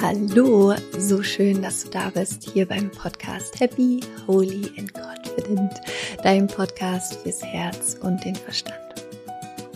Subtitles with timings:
[0.00, 3.98] Hallo, so schön, dass du da bist hier beim Podcast Happy,
[4.28, 5.72] Holy and Confident,
[6.22, 8.78] dein Podcast fürs Herz und den Verstand.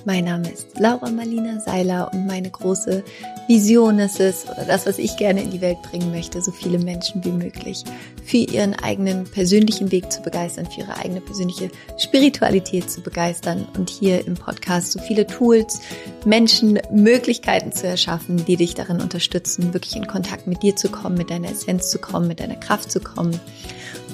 [0.04, 3.02] Mein Name ist Laura Marlina Seiler und meine große
[3.48, 6.78] Vision ist es, oder das, was ich gerne in die Welt bringen möchte, so viele
[6.78, 7.84] Menschen wie möglich
[8.24, 13.90] für ihren eigenen persönlichen Weg zu begeistern, für ihre eigene persönliche Spiritualität zu begeistern und
[13.90, 15.80] hier im Podcast so viele Tools,
[16.24, 21.16] Menschen, Möglichkeiten zu erschaffen, die dich darin unterstützen, wirklich in Kontakt mit dir zu kommen,
[21.16, 23.38] mit deiner Essenz zu kommen, mit deiner Kraft zu kommen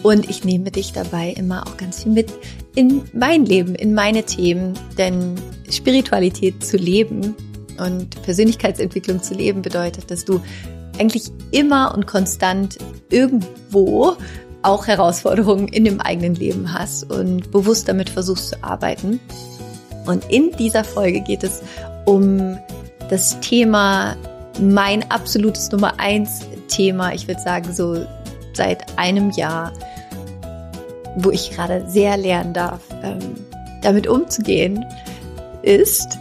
[0.02, 2.33] und ich nehme dich dabei immer auch ganz viel mit
[2.74, 4.74] in mein Leben, in meine Themen.
[4.97, 5.35] Denn
[5.71, 7.35] Spiritualität zu leben
[7.80, 10.41] und Persönlichkeitsentwicklung zu leben bedeutet, dass du
[10.98, 12.78] eigentlich immer und konstant
[13.10, 14.16] irgendwo
[14.62, 19.20] auch Herausforderungen in dem eigenen Leben hast und bewusst damit versuchst zu arbeiten.
[20.06, 21.62] Und in dieser Folge geht es
[22.06, 22.59] um
[23.09, 24.16] das Thema,
[24.60, 28.04] mein absolutes Nummer eins Thema, ich würde sagen so
[28.54, 29.73] seit einem Jahr,
[31.16, 33.18] wo ich gerade sehr lernen darf, ähm,
[33.82, 34.85] damit umzugehen,
[35.63, 36.18] ist,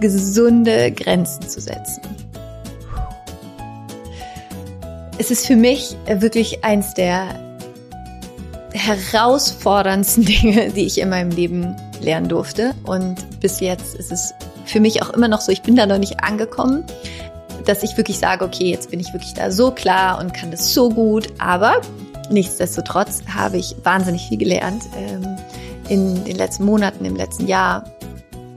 [0.00, 2.02] gesunde Grenzen zu setzen.
[5.18, 7.28] Es ist für mich wirklich eins der
[8.72, 12.74] herausforderndsten Dinge, die ich in meinem Leben lernen durfte.
[12.84, 15.98] Und bis jetzt ist es für mich auch immer noch so, ich bin da noch
[15.98, 16.84] nicht angekommen,
[17.64, 20.74] dass ich wirklich sage, okay, jetzt bin ich wirklich da so klar und kann das
[20.74, 21.28] so gut.
[21.38, 21.80] Aber
[22.30, 25.36] Nichtsdestotrotz habe ich wahnsinnig viel gelernt ähm,
[25.88, 27.84] in den letzten Monaten, im letzten Jahr,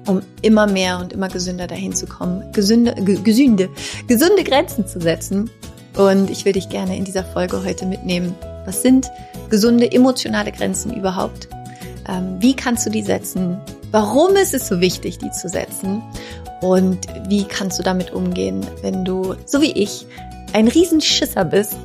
[0.07, 3.69] um immer mehr und immer gesünder dahin zu kommen, gesünde, gesünde,
[4.07, 5.49] gesunde Grenzen zu setzen.
[5.95, 8.35] Und ich will dich gerne in dieser Folge heute mitnehmen.
[8.65, 9.09] Was sind
[9.49, 11.47] gesunde emotionale Grenzen überhaupt?
[12.07, 13.57] Ähm, wie kannst du die setzen?
[13.91, 16.01] Warum ist es so wichtig, die zu setzen?
[16.61, 20.05] Und wie kannst du damit umgehen, wenn du, so wie ich,
[20.53, 21.75] ein Riesenschisser bist,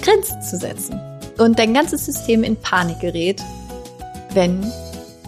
[0.00, 1.00] Grenzen zu setzen?
[1.38, 3.42] und dein ganzes System in Panik gerät,
[4.34, 4.60] wenn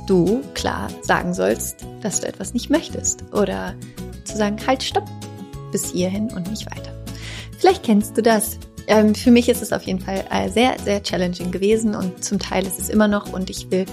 [0.07, 3.75] du klar sagen sollst, dass du etwas nicht möchtest oder
[4.25, 5.05] zu sagen, halt, stopp,
[5.73, 6.93] bis hierhin und nicht weiter.
[7.59, 8.59] Vielleicht kennst du das.
[8.87, 12.39] Ähm, für mich ist es auf jeden Fall äh, sehr, sehr challenging gewesen und zum
[12.39, 13.87] Teil ist es immer noch und ich will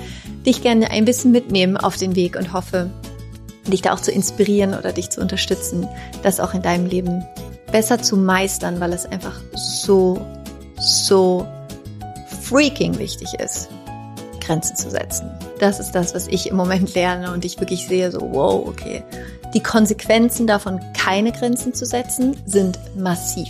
[0.45, 2.89] dich gerne ein bisschen mitnehmen auf den Weg und hoffe,
[3.67, 5.87] dich da auch zu inspirieren oder dich zu unterstützen,
[6.23, 7.23] das auch in deinem Leben
[7.71, 10.19] besser zu meistern, weil es einfach so,
[10.77, 11.47] so
[12.41, 13.69] freaking wichtig ist,
[14.51, 15.31] Grenzen zu setzen.
[15.59, 19.01] Das ist das, was ich im Moment lerne und ich wirklich sehe so, wow, okay.
[19.53, 23.47] Die Konsequenzen davon, keine Grenzen zu setzen, sind massiv.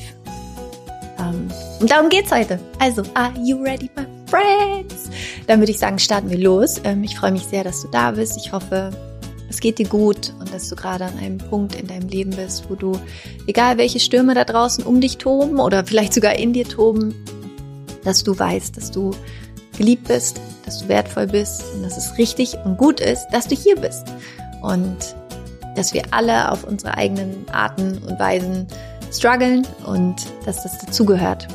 [1.17, 1.47] Ähm,
[1.79, 2.59] und darum geht's heute.
[2.77, 5.09] Also, are you ready, my friends?
[5.47, 6.79] Dann würde ich sagen, starten wir los.
[6.83, 8.37] Ähm, ich freue mich sehr, dass du da bist.
[8.37, 8.91] Ich hoffe,
[9.49, 12.69] es geht dir gut und dass du gerade an einem Punkt in deinem Leben bist,
[12.69, 12.91] wo du,
[13.47, 17.15] egal welche Stürme da draußen um dich toben oder vielleicht sogar in dir toben,
[18.03, 19.15] dass du weißt, dass du
[19.81, 23.55] geliebt bist, dass du wertvoll bist und dass es richtig und gut ist, dass du
[23.55, 24.03] hier bist.
[24.61, 25.15] Und
[25.75, 28.67] dass wir alle auf unsere eigenen Arten und Weisen
[29.11, 31.47] strugglen und dass das dazugehört.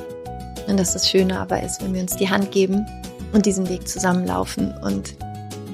[0.66, 2.84] Und dass das Schöne aber ist, wenn wir uns die Hand geben
[3.32, 4.74] und diesen Weg zusammenlaufen.
[4.82, 5.14] Und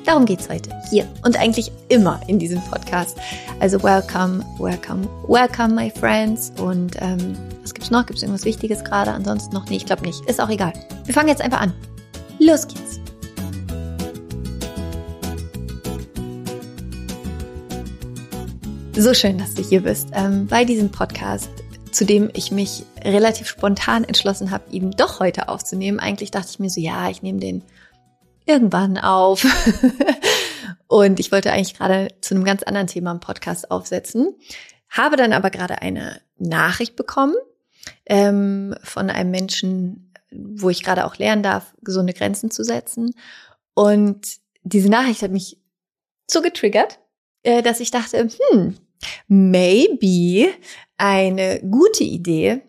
[0.04, 3.16] darum geht's heute hier und eigentlich immer in diesem Podcast.
[3.60, 6.52] Also welcome, welcome, welcome, my friends.
[6.60, 8.04] Und ähm, was gibt's noch?
[8.04, 9.12] Gibt's irgendwas Wichtiges gerade?
[9.12, 9.80] Ansonsten noch nicht.
[9.80, 10.20] Ich glaube nicht.
[10.28, 10.74] Ist auch egal.
[11.06, 11.72] Wir fangen jetzt einfach an.
[12.44, 12.98] Los geht's.
[18.97, 21.50] So schön, dass du hier bist ähm, bei diesem Podcast,
[21.92, 26.00] zu dem ich mich relativ spontan entschlossen habe, ihn doch heute aufzunehmen.
[26.00, 27.62] Eigentlich dachte ich mir so, ja, ich nehme den
[28.44, 29.47] irgendwann auf.
[30.88, 34.34] Und ich wollte eigentlich gerade zu einem ganz anderen Thema im Podcast aufsetzen,
[34.88, 37.36] habe dann aber gerade eine Nachricht bekommen
[38.06, 43.15] ähm, von einem Menschen, wo ich gerade auch lernen darf, gesunde Grenzen zu setzen.
[43.75, 45.60] Und diese Nachricht hat mich
[46.31, 47.00] so getriggert,
[47.43, 48.76] äh, dass ich dachte, hm,
[49.28, 50.52] maybe
[50.96, 52.62] eine gute Idee,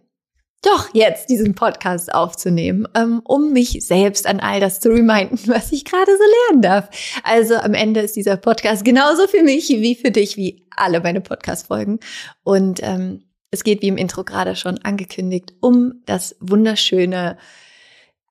[0.63, 5.71] doch jetzt diesen Podcast aufzunehmen, ähm, um mich selbst an all das zu reminden, was
[5.71, 6.89] ich gerade so lernen darf.
[7.23, 11.21] Also am Ende ist dieser Podcast genauso für mich wie für dich, wie alle meine
[11.21, 11.99] Podcast-Folgen.
[12.43, 17.37] Und ähm, es geht, wie im Intro gerade schon angekündigt, um das wunderschöne,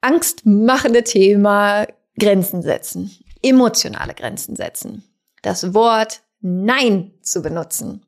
[0.00, 1.86] angstmachende Thema
[2.18, 3.10] Grenzen setzen,
[3.40, 5.04] emotionale Grenzen setzen.
[5.42, 8.04] Das Wort Nein zu benutzen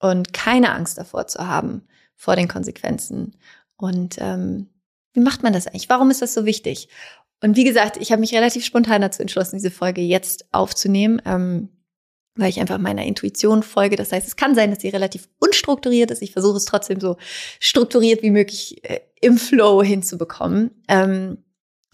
[0.00, 3.36] und keine Angst davor zu haben, vor den Konsequenzen.
[3.76, 4.70] Und ähm,
[5.12, 5.90] wie macht man das eigentlich?
[5.90, 6.88] Warum ist das so wichtig?
[7.42, 11.20] Und wie gesagt, ich habe mich relativ spontan dazu entschlossen, diese Folge jetzt aufzunehmen.
[11.26, 11.68] Ähm,
[12.36, 13.96] weil ich einfach meiner Intuition folge.
[13.96, 16.22] Das heißt, es kann sein, dass sie relativ unstrukturiert ist.
[16.22, 17.16] Ich versuche es trotzdem so
[17.60, 20.70] strukturiert wie möglich äh, im Flow hinzubekommen.
[20.88, 21.38] Ähm,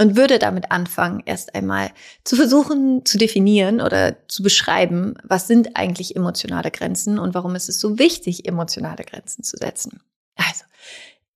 [0.01, 1.91] und würde damit anfangen, erst einmal
[2.25, 7.69] zu versuchen zu definieren oder zu beschreiben, was sind eigentlich emotionale Grenzen und warum ist
[7.69, 10.01] es so wichtig, emotionale Grenzen zu setzen.
[10.37, 10.65] Also,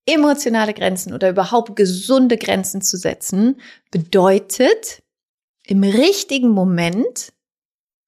[0.07, 3.61] emotionale Grenzen oder überhaupt gesunde Grenzen zu setzen,
[3.91, 5.03] bedeutet
[5.67, 7.33] im richtigen Moment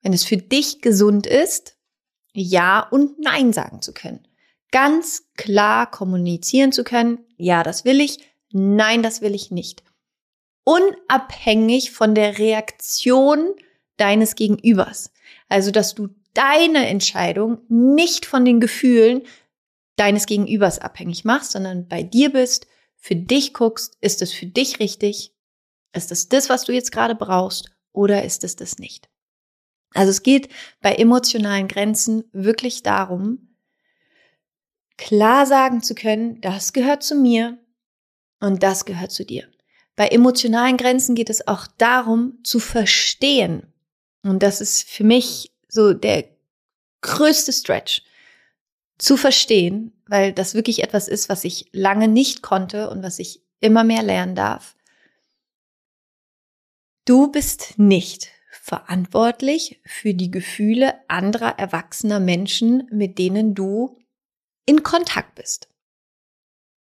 [0.02, 1.78] wenn es für dich gesund ist,
[2.34, 4.28] Ja und Nein sagen zu können.
[4.72, 8.20] Ganz klar kommunizieren zu können, ja, das will ich,
[8.52, 9.84] nein, das will ich nicht.
[10.64, 13.54] Unabhängig von der Reaktion
[13.96, 15.12] deines Gegenübers.
[15.50, 19.24] Also, dass du deine Entscheidung nicht von den Gefühlen
[19.96, 22.68] deines Gegenübers abhängig machst, sondern bei dir bist,
[22.98, 25.34] für dich guckst, ist es für dich richtig?
[25.94, 29.10] Ist es das, was du jetzt gerade brauchst oder ist es das nicht?
[29.98, 30.50] Also es geht
[30.80, 33.56] bei emotionalen Grenzen wirklich darum,
[34.96, 37.58] klar sagen zu können, das gehört zu mir
[38.40, 39.50] und das gehört zu dir.
[39.96, 43.74] Bei emotionalen Grenzen geht es auch darum, zu verstehen.
[44.22, 46.26] Und das ist für mich so der
[47.02, 48.04] größte Stretch,
[49.00, 53.42] zu verstehen, weil das wirklich etwas ist, was ich lange nicht konnte und was ich
[53.62, 54.76] immer mehr lernen darf.
[57.06, 58.37] Du bist nicht
[58.68, 63.98] verantwortlich für die Gefühle anderer erwachsener Menschen, mit denen du
[64.66, 65.69] in Kontakt bist.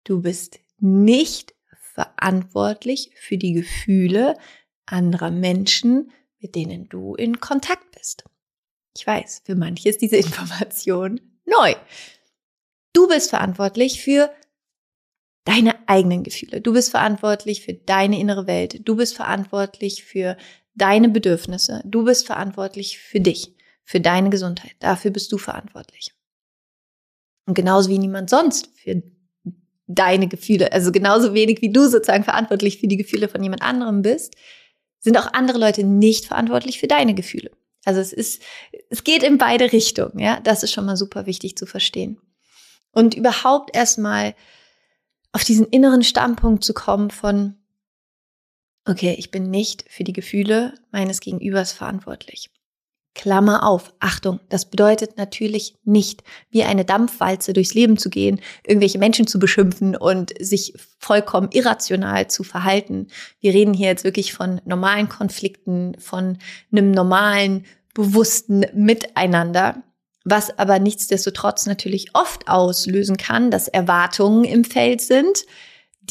[0.04, 1.56] Du bist nicht
[1.94, 4.38] verantwortlich für die Gefühle
[4.86, 8.26] anderer Menschen, mit denen du in Kontakt bist.
[8.98, 11.74] Ich weiß, für manche ist diese Information neu.
[12.92, 14.30] Du bist verantwortlich für
[15.46, 16.60] deine eigenen Gefühle.
[16.60, 18.86] Du bist verantwortlich für deine innere Welt.
[18.86, 20.36] Du bist verantwortlich für
[20.76, 21.82] deine Bedürfnisse.
[21.86, 24.76] Du bist verantwortlich für dich, für deine Gesundheit.
[24.80, 26.14] Dafür bist du verantwortlich.
[27.46, 29.02] Und genauso wie niemand sonst für
[29.88, 34.02] deine Gefühle, also genauso wenig wie du sozusagen verantwortlich für die Gefühle von jemand anderem
[34.02, 34.36] bist,
[35.00, 37.52] sind auch andere Leute nicht verantwortlich für deine Gefühle.
[37.84, 38.42] Also es ist,
[38.90, 40.40] es geht in beide Richtungen, ja.
[40.40, 42.22] Das ist schon mal super wichtig zu verstehen.
[42.92, 44.36] Und überhaupt erstmal
[45.32, 47.61] auf diesen inneren Standpunkt zu kommen von,
[48.86, 52.50] okay, ich bin nicht für die Gefühle meines Gegenübers verantwortlich.
[53.14, 59.00] Klammer auf, Achtung, das bedeutet natürlich nicht, wie eine Dampfwalze durchs Leben zu gehen, irgendwelche
[59.00, 63.08] Menschen zu beschimpfen und sich vollkommen irrational zu verhalten.
[63.42, 66.38] Wir reden hier jetzt wirklich von normalen Konflikten, von
[66.72, 69.84] einem normalen, bewussten Miteinander,
[70.24, 75.46] was aber nichtsdestotrotz natürlich oft auslösen kann, dass Erwartungen im Feld sind,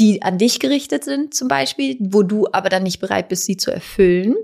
[0.00, 3.58] die an dich gerichtet sind zum Beispiel, wo du aber dann nicht bereit bist, sie
[3.58, 4.35] zu erfüllen,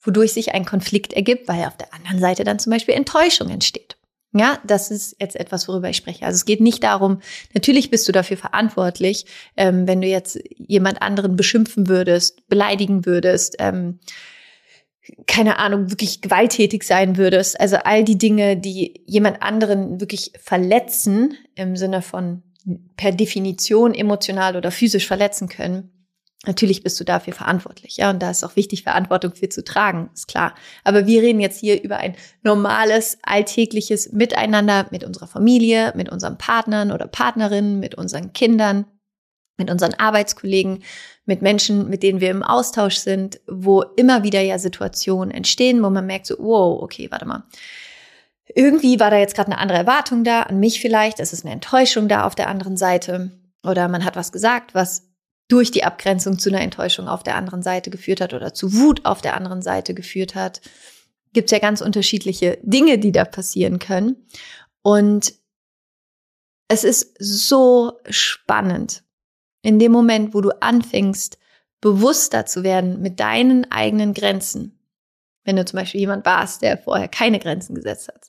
[0.00, 3.96] wodurch sich ein Konflikt ergibt, weil auf der anderen Seite dann zum Beispiel Enttäuschung entsteht.
[4.32, 6.26] Ja, das ist jetzt etwas, worüber ich spreche.
[6.26, 7.20] Also es geht nicht darum,
[7.54, 9.24] natürlich bist du dafür verantwortlich,
[9.56, 14.00] ähm, wenn du jetzt jemand anderen beschimpfen würdest, beleidigen würdest, ähm,
[15.28, 17.58] keine Ahnung, wirklich gewalttätig sein würdest.
[17.60, 22.42] Also all die Dinge, die jemand anderen wirklich verletzen, im Sinne von
[22.96, 25.96] per Definition emotional oder physisch verletzen können,
[26.46, 27.96] natürlich bist du dafür verantwortlich.
[27.96, 30.54] Ja, und da ist auch wichtig, Verantwortung für zu tragen, ist klar.
[30.84, 36.38] Aber wir reden jetzt hier über ein normales, alltägliches Miteinander mit unserer Familie, mit unseren
[36.38, 38.86] Partnern oder Partnerinnen, mit unseren Kindern,
[39.58, 40.82] mit unseren Arbeitskollegen,
[41.24, 45.90] mit Menschen, mit denen wir im Austausch sind, wo immer wieder ja Situationen entstehen, wo
[45.90, 47.44] man merkt so, wow, okay, warte mal
[48.54, 51.54] irgendwie war da jetzt gerade eine andere Erwartung da, an mich vielleicht, es ist eine
[51.54, 55.10] Enttäuschung da auf der anderen Seite oder man hat was gesagt, was
[55.48, 59.04] durch die Abgrenzung zu einer Enttäuschung auf der anderen Seite geführt hat oder zu Wut
[59.04, 60.60] auf der anderen Seite geführt hat.
[61.32, 64.26] Gibt es ja ganz unterschiedliche Dinge, die da passieren können.
[64.82, 65.34] Und
[66.68, 69.04] es ist so spannend,
[69.62, 71.38] in dem Moment, wo du anfängst,
[71.80, 74.75] bewusster zu werden mit deinen eigenen Grenzen,
[75.46, 78.28] wenn du zum Beispiel jemand warst, der vorher keine Grenzen gesetzt hat.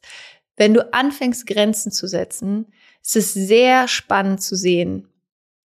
[0.55, 2.67] Wenn du anfängst, Grenzen zu setzen,
[3.03, 5.07] ist es sehr spannend zu sehen,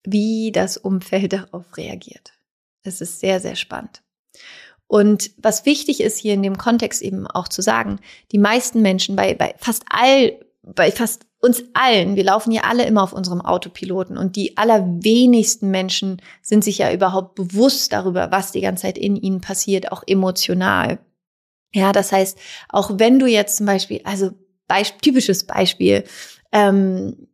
[0.04, 2.32] wie das Umfeld darauf reagiert.
[2.82, 4.02] Es ist sehr, sehr spannend.
[4.86, 7.98] Und was wichtig ist hier in dem Kontext eben auch zu sagen,
[8.30, 12.84] die meisten Menschen bei, bei fast all, bei fast uns allen, wir laufen ja alle
[12.84, 18.52] immer auf unserem Autopiloten und die allerwenigsten Menschen sind sich ja überhaupt bewusst darüber, was
[18.52, 20.98] die ganze Zeit in ihnen passiert, auch emotional.
[21.74, 22.38] Ja, das heißt,
[22.68, 24.32] auch wenn du jetzt zum Beispiel, also
[24.68, 26.04] Beisp typisches Beispiel,
[26.52, 27.28] ähm,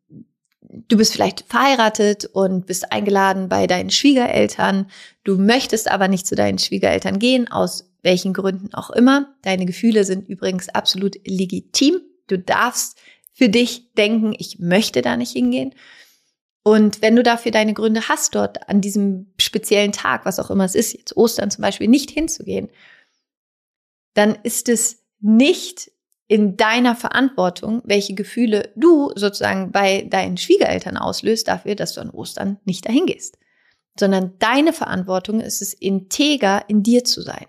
[0.61, 4.91] du bist vielleicht verheiratet und bist eingeladen bei deinen Schwiegereltern,
[5.25, 9.35] du möchtest aber nicht zu deinen Schwiegereltern gehen aus welchen Gründen auch immer.
[9.43, 12.01] Deine Gefühle sind übrigens absolut legitim.
[12.27, 12.99] Du darfst
[13.33, 15.75] für dich denken, ich möchte da nicht hingehen.
[16.63, 20.65] Und wenn du dafür deine Gründe hast, dort an diesem speziellen Tag, was auch immer
[20.65, 22.69] es ist, jetzt Ostern zum Beispiel, nicht hinzugehen,
[24.19, 25.93] dann ist es nicht
[26.27, 32.11] in deiner Verantwortung, welche Gefühle du sozusagen bei deinen Schwiegereltern auslöst dafür, dass du an
[32.11, 33.39] Ostern nicht dahin gehst.
[33.97, 37.47] Sondern deine Verantwortung ist es, integer in dir zu sein.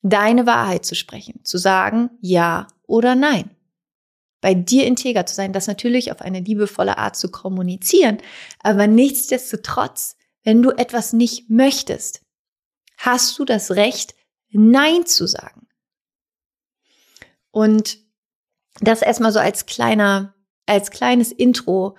[0.00, 3.50] Deine Wahrheit zu sprechen, zu sagen ja oder nein.
[4.40, 8.18] Bei dir integer zu sein, das natürlich auf eine liebevolle Art zu kommunizieren,
[8.60, 12.22] aber nichtsdestotrotz, wenn du etwas nicht möchtest,
[12.96, 14.14] hast du das Recht,
[14.56, 15.63] Nein zu sagen.
[17.54, 17.98] Und
[18.80, 20.34] das erstmal so als kleiner,
[20.66, 21.96] als kleines Intro,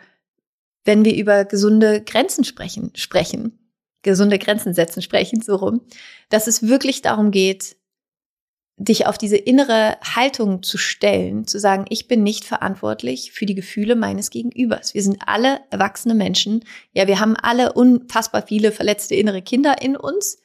[0.84, 3.72] wenn wir über gesunde Grenzen sprechen, sprechen,
[4.02, 5.80] gesunde Grenzen setzen sprechen, so rum,
[6.28, 7.78] dass es wirklich darum geht,
[8.76, 13.56] dich auf diese innere Haltung zu stellen, zu sagen, ich bin nicht verantwortlich für die
[13.56, 14.94] Gefühle meines Gegenübers.
[14.94, 16.66] Wir sind alle erwachsene Menschen.
[16.92, 20.38] Ja, wir haben alle unfassbar viele verletzte innere Kinder in uns,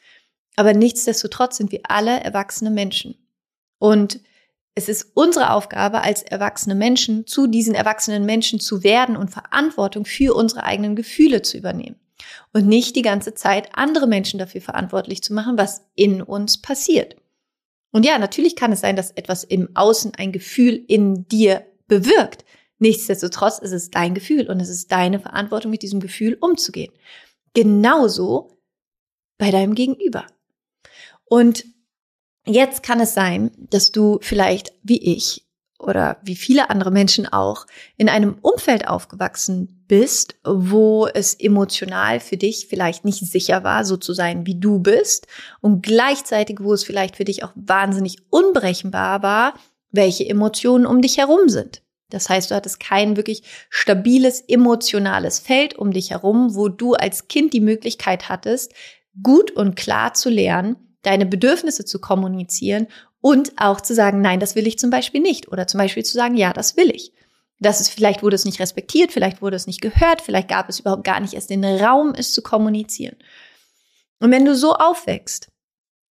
[0.54, 3.16] aber nichtsdestotrotz sind wir alle erwachsene Menschen.
[3.80, 4.20] Und
[4.74, 10.04] es ist unsere Aufgabe als erwachsene Menschen, zu diesen erwachsenen Menschen zu werden und Verantwortung
[10.04, 11.96] für unsere eigenen Gefühle zu übernehmen.
[12.52, 17.16] Und nicht die ganze Zeit andere Menschen dafür verantwortlich zu machen, was in uns passiert.
[17.92, 22.44] Und ja, natürlich kann es sein, dass etwas im Außen ein Gefühl in dir bewirkt.
[22.78, 26.92] Nichtsdestotrotz ist es dein Gefühl und es ist deine Verantwortung, mit diesem Gefühl umzugehen.
[27.52, 28.58] Genauso
[29.38, 30.26] bei deinem Gegenüber.
[31.24, 31.64] Und
[32.46, 35.46] Jetzt kann es sein, dass du vielleicht wie ich
[35.78, 37.66] oder wie viele andere Menschen auch
[37.96, 43.96] in einem Umfeld aufgewachsen bist, wo es emotional für dich vielleicht nicht sicher war, so
[43.96, 45.26] zu sein, wie du bist
[45.60, 49.54] und gleichzeitig, wo es vielleicht für dich auch wahnsinnig unberechenbar war,
[49.90, 51.82] welche Emotionen um dich herum sind.
[52.10, 57.28] Das heißt, du hattest kein wirklich stabiles emotionales Feld um dich herum, wo du als
[57.28, 58.72] Kind die Möglichkeit hattest,
[59.22, 62.86] gut und klar zu lernen, deine Bedürfnisse zu kommunizieren
[63.20, 65.48] und auch zu sagen, nein, das will ich zum Beispiel nicht.
[65.48, 67.12] Oder zum Beispiel zu sagen, ja, das will ich.
[67.58, 70.80] Das ist, vielleicht wurde es nicht respektiert, vielleicht wurde es nicht gehört, vielleicht gab es
[70.80, 73.16] überhaupt gar nicht erst den Raum, es zu kommunizieren.
[74.18, 75.48] Und wenn du so aufwächst,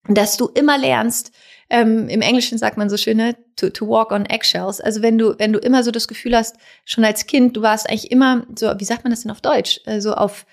[0.07, 1.31] dass du immer lernst,
[1.69, 4.79] ähm, im Englischen sagt man so schöne, to, to walk on eggshells.
[4.79, 7.89] Also wenn du, wenn du immer so das Gefühl hast, schon als Kind, du warst
[7.89, 9.81] eigentlich immer so, wie sagt man das denn auf Deutsch?
[9.85, 10.45] Also auf,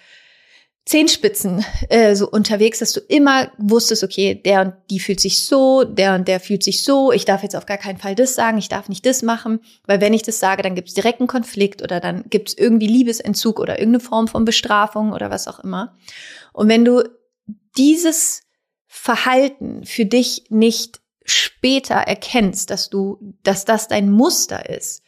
[0.84, 5.84] Zehenspitzen äh, so unterwegs, dass du immer wusstest, okay, der und die fühlt sich so,
[5.84, 8.58] der und der fühlt sich so, ich darf jetzt auf gar keinen Fall das sagen,
[8.58, 11.28] ich darf nicht das machen, weil wenn ich das sage, dann gibt es direkt einen
[11.28, 15.60] Konflikt oder dann gibt es irgendwie Liebesentzug oder irgendeine Form von Bestrafung oder was auch
[15.60, 15.96] immer.
[16.52, 17.08] Und wenn du
[17.76, 18.42] dieses
[18.88, 25.01] Verhalten für dich nicht später erkennst, dass du, dass das dein Muster ist,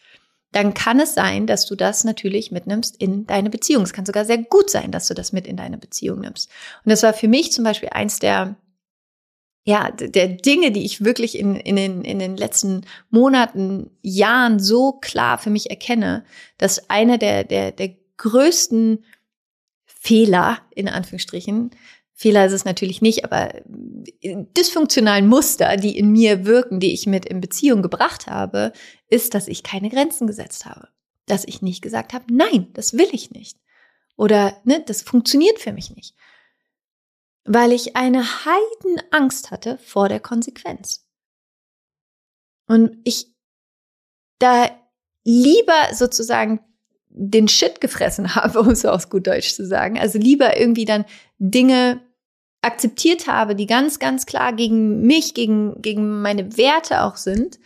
[0.54, 3.82] dann kann es sein, dass du das natürlich mitnimmst in deine Beziehung.
[3.82, 6.49] Es kann sogar sehr gut sein, dass du das mit in deine Beziehung nimmst.
[6.84, 8.56] Und das war für mich zum Beispiel eins der,
[9.64, 14.92] ja, der Dinge, die ich wirklich in, in, den, in den letzten Monaten, Jahren so
[14.92, 16.25] klar für mich erkenne,
[16.56, 19.04] dass eine der, der, der größten
[19.87, 21.70] Fehler, in Anführungsstrichen,
[22.16, 23.52] Fehler ist es natürlich nicht, aber
[24.56, 28.73] dysfunktionalen Muster, die in mir wirken, die ich mit in Beziehung gebracht habe,
[29.14, 30.88] ist, dass ich keine Grenzen gesetzt habe.
[31.26, 33.59] Dass ich nicht gesagt habe, nein, das will ich nicht.
[34.16, 36.16] Oder, ne, das funktioniert für mich nicht.
[37.44, 41.06] Weil ich eine Heidenangst hatte vor der Konsequenz.
[42.66, 43.33] Und ich
[44.38, 44.68] da
[45.23, 46.61] lieber sozusagen
[47.09, 49.99] den Shit gefressen habe, um es aus gut Deutsch zu sagen.
[49.99, 51.04] Also lieber irgendwie dann
[51.38, 52.00] Dinge
[52.62, 57.59] akzeptiert habe, die ganz, ganz klar gegen mich, gegen, gegen meine Werte auch sind,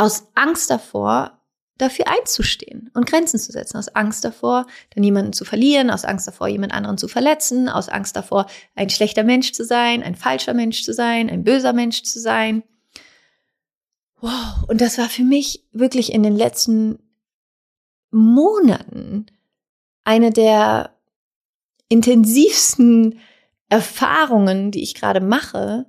[0.00, 1.38] aus Angst davor,
[1.76, 6.26] dafür einzustehen und Grenzen zu setzen, aus Angst davor, dann jemanden zu verlieren, aus Angst
[6.26, 10.54] davor, jemand anderen zu verletzen, aus Angst davor, ein schlechter Mensch zu sein, ein falscher
[10.54, 12.62] Mensch zu sein, ein böser Mensch zu sein.
[14.20, 16.98] Wow, und das war für mich wirklich in den letzten
[18.10, 19.26] Monaten
[20.04, 20.96] eine der
[21.88, 23.18] intensivsten
[23.68, 25.86] Erfahrungen, die ich gerade mache,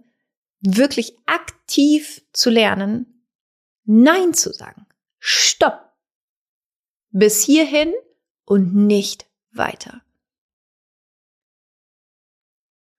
[0.62, 3.11] wirklich aktiv zu lernen,
[3.86, 4.86] Nein zu sagen.
[5.20, 5.92] Stopp.
[7.12, 7.94] Bis hierhin
[8.46, 10.02] und nicht weiter.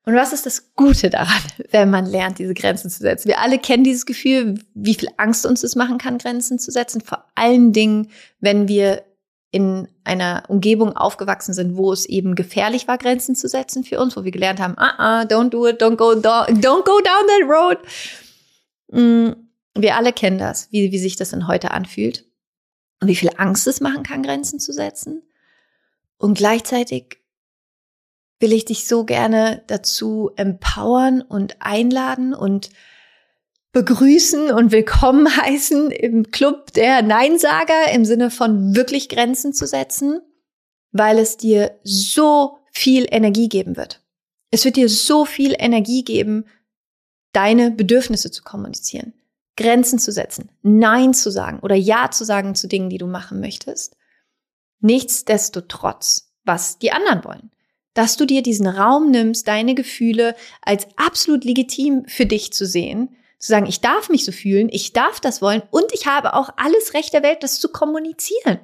[0.05, 3.29] Und was ist das Gute daran, wenn man lernt, diese Grenzen zu setzen?
[3.29, 7.01] Wir alle kennen dieses Gefühl, wie viel Angst uns es machen kann, Grenzen zu setzen.
[7.01, 8.11] Vor allen Dingen,
[8.41, 9.05] wenn wir
[9.53, 14.17] in einer Umgebung aufgewachsen sind, wo es eben gefährlich war, Grenzen zu setzen für uns,
[14.17, 17.47] wo wir gelernt haben, ah, ah, don't do it, don't go, don't go down that
[17.47, 17.79] road.
[19.75, 22.27] Wir alle kennen das, wie, wie sich das denn heute anfühlt
[23.01, 25.23] und wie viel Angst es machen kann, Grenzen zu setzen.
[26.19, 27.19] Und gleichzeitig
[28.39, 32.71] will ich dich so gerne dazu empowern und einladen und
[33.73, 40.21] begrüßen und willkommen heißen im Club der Neinsager im Sinne von wirklich Grenzen zu setzen,
[40.91, 44.03] weil es dir so viel Energie geben wird.
[44.51, 46.45] Es wird dir so viel Energie geben,
[47.33, 49.15] deine Bedürfnisse zu kommunizieren,
[49.57, 53.41] Grenzen zu setzen, Nein zu sagen oder Ja zu sagen zu Dingen, die du machen
[53.41, 53.97] möchtest.
[54.81, 57.51] Nichtsdestotrotz, was die anderen wollen.
[57.95, 63.17] Dass du dir diesen Raum nimmst, deine Gefühle als absolut legitim für dich zu sehen,
[63.39, 66.51] zu sagen, ich darf mich so fühlen, ich darf das wollen und ich habe auch
[66.57, 68.61] alles Recht der Welt, das zu kommunizieren.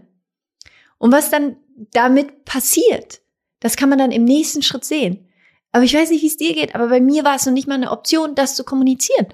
[0.99, 1.57] Und was dann
[1.93, 3.21] damit passiert,
[3.61, 5.29] das kann man dann im nächsten Schritt sehen.
[5.73, 7.69] Aber ich weiß nicht, wie es dir geht, aber bei mir war es noch nicht
[7.69, 9.27] mal eine Option, das zu kommunizieren.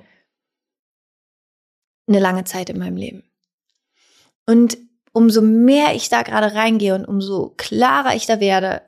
[2.07, 3.23] Eine lange Zeit in meinem Leben.
[4.47, 4.77] Und
[5.13, 8.83] umso mehr ich da gerade reingehe und umso klarer ich da werde,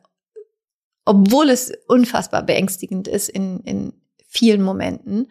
[1.04, 3.92] obwohl es unfassbar beängstigend ist in, in
[4.26, 5.28] vielen Momenten,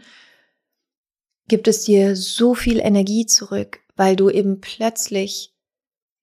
[1.47, 5.53] gibt es dir so viel Energie zurück, weil du eben plötzlich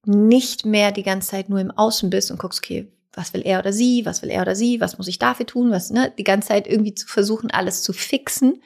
[0.05, 3.61] nicht mehr die ganze Zeit nur im Außen bist und guckst, okay, was will er
[3.61, 6.25] oder sie, was will er oder sie, was muss ich dafür tun, was, ne, die
[6.25, 8.63] ganze Zeit irgendwie zu versuchen, alles zu fixen.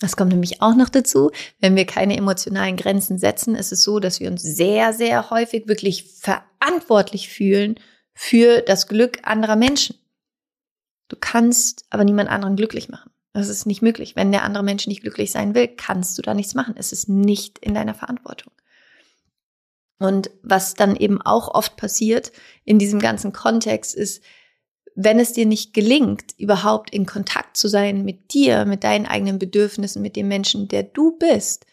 [0.00, 1.30] Das kommt nämlich auch noch dazu.
[1.60, 5.68] Wenn wir keine emotionalen Grenzen setzen, ist es so, dass wir uns sehr, sehr häufig
[5.68, 7.78] wirklich verantwortlich fühlen
[8.12, 9.96] für das Glück anderer Menschen.
[11.08, 13.10] Du kannst aber niemand anderen glücklich machen.
[13.32, 14.14] Das ist nicht möglich.
[14.16, 16.74] Wenn der andere Mensch nicht glücklich sein will, kannst du da nichts machen.
[16.76, 18.52] Es ist nicht in deiner Verantwortung.
[19.98, 22.32] Und was dann eben auch oft passiert
[22.64, 24.22] in diesem ganzen Kontext ist,
[24.94, 29.38] wenn es dir nicht gelingt, überhaupt in Kontakt zu sein mit dir, mit deinen eigenen
[29.38, 31.66] Bedürfnissen, mit dem Menschen, der du bist,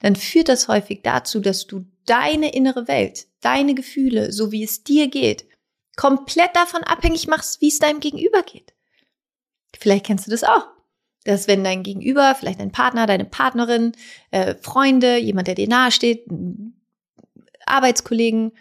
[0.00, 4.84] dann führt das häufig dazu, dass du deine innere Welt, deine Gefühle, so wie es
[4.84, 5.46] dir geht,
[5.96, 8.74] komplett davon abhängig machst, wie es deinem Gegenüber geht.
[9.78, 10.76] Vielleicht kennst du das auch
[11.26, 13.92] dass wenn dein Gegenüber, vielleicht dein Partner, deine Partnerin,
[14.30, 16.24] äh, Freunde, jemand, der dir nahesteht,
[17.66, 18.52] Arbeitskollegen,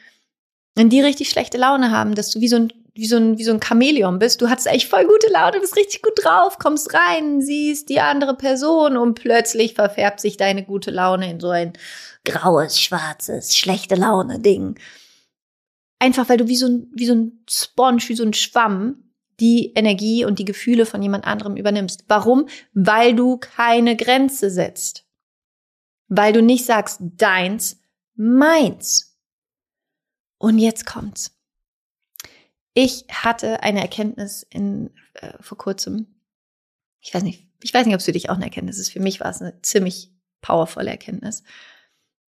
[0.74, 3.44] wenn die richtig schlechte Laune haben, dass du wie so ein wie so ein wie
[3.44, 6.94] so ein Chamäleon bist, du hast echt voll gute Laune, bist richtig gut drauf, kommst
[6.94, 11.74] rein, siehst die andere Person und plötzlich verfärbt sich deine gute Laune in so ein
[12.24, 14.80] graues, schwarzes, schlechte Laune Ding.
[16.00, 19.04] Einfach weil du wie so ein wie so ein Sponge, wie so ein Schwamm
[19.42, 22.06] die Energie und die Gefühle von jemand anderem übernimmst.
[22.08, 22.48] Warum?
[22.74, 25.06] Weil du keine Grenze setzt.
[26.08, 27.82] Weil du nicht sagst, deins,
[28.16, 29.20] meins.
[30.38, 31.35] Und jetzt kommt's.
[32.76, 36.06] Ich hatte eine Erkenntnis in, äh, vor kurzem.
[37.02, 38.92] Ich weiß nicht, ich weiß nicht, ob es für dich auch eine Erkenntnis ist.
[38.92, 40.12] Für mich war es eine ziemlich
[40.42, 41.42] powervolle Erkenntnis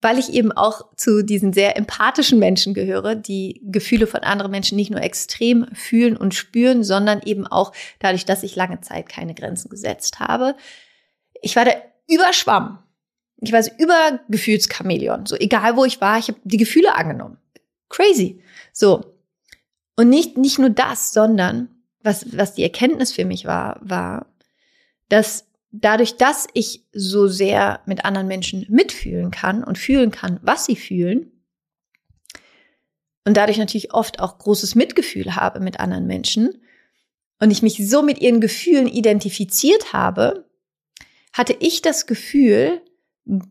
[0.01, 4.77] weil ich eben auch zu diesen sehr empathischen Menschen gehöre, die Gefühle von anderen Menschen
[4.77, 9.33] nicht nur extrem fühlen und spüren, sondern eben auch dadurch, dass ich lange Zeit keine
[9.33, 10.55] Grenzen gesetzt habe.
[11.41, 12.79] Ich war der Überschwamm.
[13.41, 15.25] Ich war so Übergefühlschamäleon.
[15.25, 17.37] So egal wo ich war, ich habe die Gefühle angenommen.
[17.89, 18.41] Crazy.
[18.71, 19.15] So.
[19.99, 21.67] Und nicht, nicht nur das, sondern
[22.01, 24.27] was, was die Erkenntnis für mich war, war,
[25.09, 30.63] dass dadurch, dass ich so sehr mit anderen Menschen mitfühlen kann und fühlen kann, was
[30.63, 31.33] sie fühlen,
[33.25, 36.61] und dadurch natürlich oft auch großes Mitgefühl habe mit anderen Menschen
[37.41, 40.49] und ich mich so mit ihren Gefühlen identifiziert habe,
[41.33, 42.81] hatte ich das Gefühl,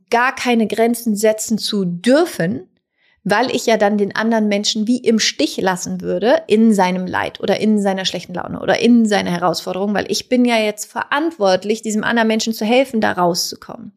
[0.08, 2.70] gar keine Grenzen setzen zu dürfen,
[3.30, 7.40] weil ich ja dann den anderen Menschen wie im Stich lassen würde in seinem Leid
[7.40, 11.82] oder in seiner schlechten Laune oder in seiner Herausforderung, weil ich bin ja jetzt verantwortlich,
[11.82, 13.92] diesem anderen Menschen zu helfen, da rauszukommen.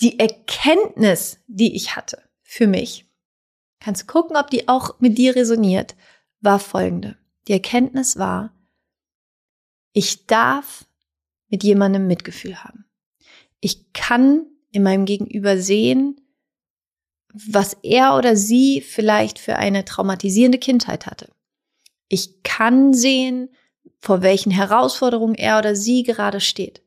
[0.00, 3.06] Die Erkenntnis, die ich hatte für mich,
[3.80, 5.94] kannst gucken, ob die auch mit dir resoniert,
[6.40, 7.16] war folgende.
[7.48, 8.52] Die Erkenntnis war,
[9.92, 10.86] ich darf
[11.48, 12.84] mit jemandem Mitgefühl haben.
[13.60, 16.20] Ich kann in meinem Gegenüber sehen,
[17.34, 21.28] was er oder sie vielleicht für eine traumatisierende Kindheit hatte.
[22.08, 23.48] Ich kann sehen,
[23.98, 26.82] vor welchen Herausforderungen er oder sie gerade steht.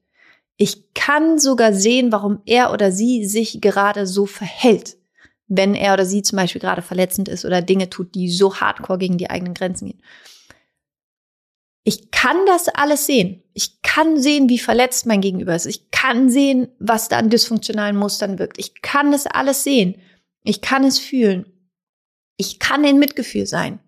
[0.56, 4.98] Ich kann sogar sehen, warum er oder sie sich gerade so verhält,
[5.48, 8.98] wenn er oder sie zum Beispiel gerade verletzend ist oder Dinge tut, die so hardcore
[8.98, 10.02] gegen die eigenen Grenzen gehen.
[11.84, 13.44] Ich kann das alles sehen.
[13.54, 15.66] Ich kann sehen, wie verletzt mein Gegenüber ist.
[15.66, 18.58] Ich kann sehen, was da an dysfunktionalen Mustern wirkt.
[18.58, 19.96] Ich kann das alles sehen.
[20.48, 21.46] Ich kann es fühlen.
[22.38, 23.82] Ich kann in Mitgefühl sein.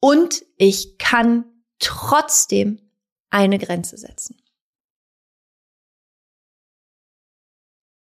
[0.00, 1.44] Und ich kann
[1.78, 2.80] trotzdem
[3.28, 4.40] eine Grenze setzen.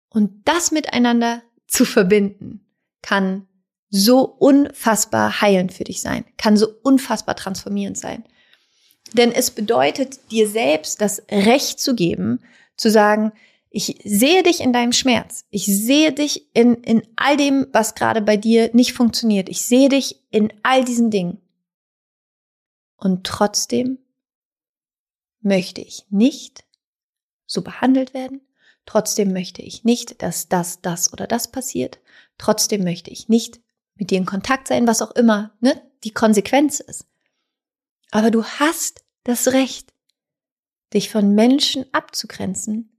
[0.08, 2.66] Und das miteinander zu verbinden,
[3.02, 3.46] kann
[3.90, 8.24] so unfassbar heilend für dich sein, kann so unfassbar transformierend sein.
[9.12, 12.42] Denn es bedeutet dir selbst das Recht zu geben,
[12.78, 13.32] zu sagen,
[13.78, 15.44] ich sehe dich in deinem Schmerz.
[15.50, 19.48] Ich sehe dich in, in all dem, was gerade bei dir nicht funktioniert.
[19.48, 21.40] Ich sehe dich in all diesen Dingen.
[22.96, 23.98] Und trotzdem
[25.42, 26.64] möchte ich nicht
[27.46, 28.40] so behandelt werden.
[28.84, 32.00] Trotzdem möchte ich nicht, dass das, das oder das passiert.
[32.36, 33.60] Trotzdem möchte ich nicht
[33.94, 37.06] mit dir in Kontakt sein, was auch immer ne, die Konsequenz ist.
[38.10, 39.94] Aber du hast das Recht,
[40.92, 42.97] dich von Menschen abzugrenzen,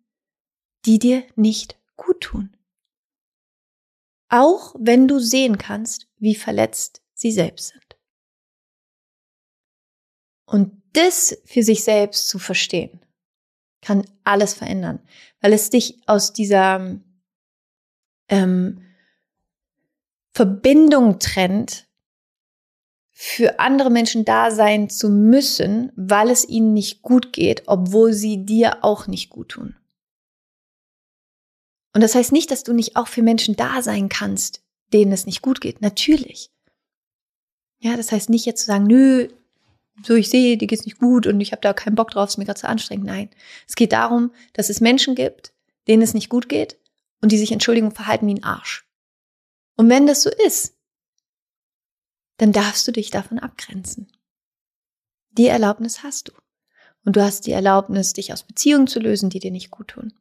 [0.86, 2.56] die dir nicht gut tun.
[4.30, 7.98] Auch wenn du sehen kannst, wie verletzt sie selbst sind.
[10.46, 13.00] Und das für sich selbst zu verstehen,
[13.82, 15.00] kann alles verändern,
[15.42, 17.00] weil es dich aus dieser
[18.28, 18.86] ähm,
[20.34, 21.88] Verbindung trennt,
[23.12, 28.46] für andere Menschen da sein zu müssen, weil es ihnen nicht gut geht, obwohl sie
[28.46, 29.76] dir auch nicht gut tun.
[31.94, 34.62] Und das heißt nicht, dass du nicht auch für Menschen da sein kannst,
[34.94, 35.82] denen es nicht gut geht.
[35.82, 36.52] Natürlich.
[37.80, 39.30] Ja, das heißt nicht jetzt zu sagen, nö,
[40.04, 42.38] so ich sehe, dir geht's nicht gut und ich habe da keinen Bock drauf, es
[42.38, 43.06] mir gerade zu anstrengend.
[43.06, 43.30] Nein,
[43.68, 45.54] es geht darum, dass es Menschen gibt,
[45.88, 46.78] denen es nicht gut geht
[47.22, 48.86] und die sich Entschuldigung verhalten wie ein Arsch.
[49.76, 50.76] Und wenn das so ist,
[52.38, 54.12] dann darfst du dich davon abgrenzen.
[55.32, 56.34] Die Erlaubnis hast du.
[57.06, 60.14] Und du hast die Erlaubnis, dich aus Beziehungen zu lösen, die dir nicht gut tun.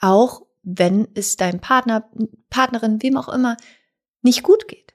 [0.00, 2.10] Auch wenn es deinem Partner,
[2.50, 3.56] Partnerin, wem auch immer,
[4.22, 4.94] nicht gut geht.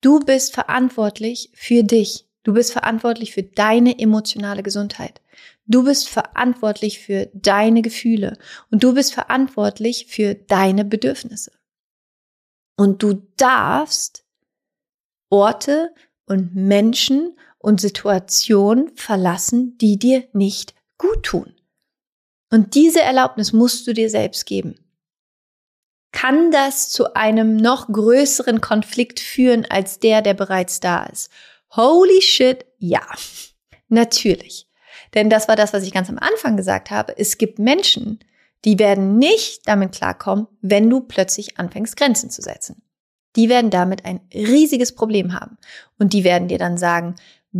[0.00, 5.20] Du bist verantwortlich für dich Du bist verantwortlich für deine emotionale Gesundheit.
[5.66, 8.38] Du bist verantwortlich für deine Gefühle
[8.70, 11.52] und du bist verantwortlich für deine Bedürfnisse.
[12.74, 14.24] Und du darfst
[15.28, 21.54] Orte und Menschen und Situationen verlassen, die dir nicht gut tun.
[22.50, 24.76] Und diese Erlaubnis musst du dir selbst geben.
[26.12, 31.30] Kann das zu einem noch größeren Konflikt führen als der, der bereits da ist?
[31.76, 33.06] Holy shit, ja.
[33.88, 34.66] Natürlich.
[35.14, 37.16] Denn das war das, was ich ganz am Anfang gesagt habe.
[37.16, 38.20] Es gibt Menschen,
[38.64, 42.82] die werden nicht damit klarkommen, wenn du plötzlich anfängst, Grenzen zu setzen.
[43.36, 45.58] Die werden damit ein riesiges Problem haben.
[45.98, 47.14] Und die werden dir dann sagen,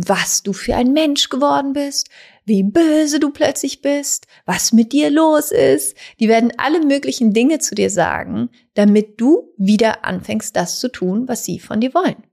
[0.07, 2.09] was du für ein Mensch geworden bist,
[2.45, 5.95] wie böse du plötzlich bist, was mit dir los ist.
[6.19, 11.27] Die werden alle möglichen Dinge zu dir sagen, damit du wieder anfängst, das zu tun,
[11.27, 12.23] was sie von dir wollen.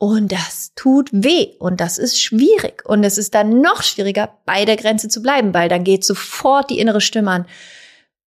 [0.00, 2.84] Und das tut weh und das ist schwierig.
[2.86, 6.70] Und es ist dann noch schwieriger, bei der Grenze zu bleiben, weil dann geht sofort
[6.70, 7.46] die innere Stimme an.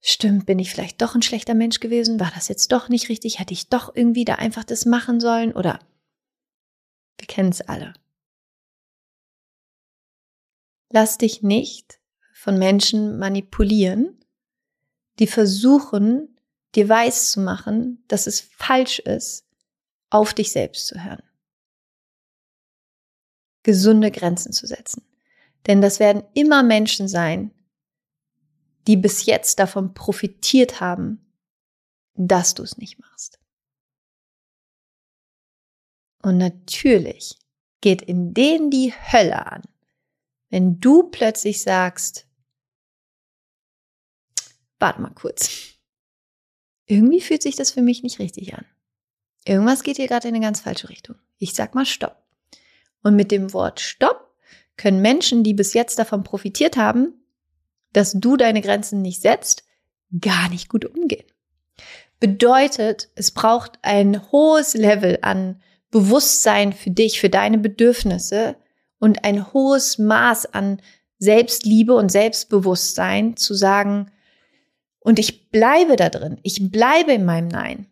[0.01, 2.19] Stimmt, bin ich vielleicht doch ein schlechter Mensch gewesen?
[2.19, 3.39] War das jetzt doch nicht richtig?
[3.39, 5.53] Hätte ich doch irgendwie da einfach das machen sollen?
[5.53, 5.79] Oder
[7.19, 7.93] wir kennen es alle.
[10.91, 11.99] Lass dich nicht
[12.33, 14.23] von Menschen manipulieren,
[15.19, 16.37] die versuchen,
[16.75, 19.45] dir weiß zu machen, dass es falsch ist,
[20.09, 21.23] auf dich selbst zu hören
[23.63, 25.03] gesunde Grenzen zu setzen.
[25.67, 27.53] Denn das werden immer Menschen sein,
[28.87, 31.33] die bis jetzt davon profitiert haben,
[32.15, 33.39] dass du es nicht machst.
[36.23, 37.37] Und natürlich
[37.81, 39.61] geht in denen die Hölle an,
[40.51, 42.27] wenn du plötzlich sagst,
[44.77, 45.49] warte mal kurz,
[46.85, 48.65] irgendwie fühlt sich das für mich nicht richtig an.
[49.45, 51.15] Irgendwas geht hier gerade in eine ganz falsche Richtung.
[51.37, 52.23] Ich sag mal Stopp.
[53.01, 54.35] Und mit dem Wort Stopp
[54.77, 57.13] können Menschen, die bis jetzt davon profitiert haben,
[57.93, 59.63] dass du deine Grenzen nicht setzt,
[60.19, 61.25] gar nicht gut umgehen.
[62.19, 68.57] Bedeutet, es braucht ein hohes Level an Bewusstsein für dich, für deine Bedürfnisse
[69.01, 70.79] und ein hohes Maß an
[71.17, 74.11] Selbstliebe und Selbstbewusstsein zu sagen,
[74.99, 77.87] und ich bleibe da drin, ich bleibe in meinem Nein.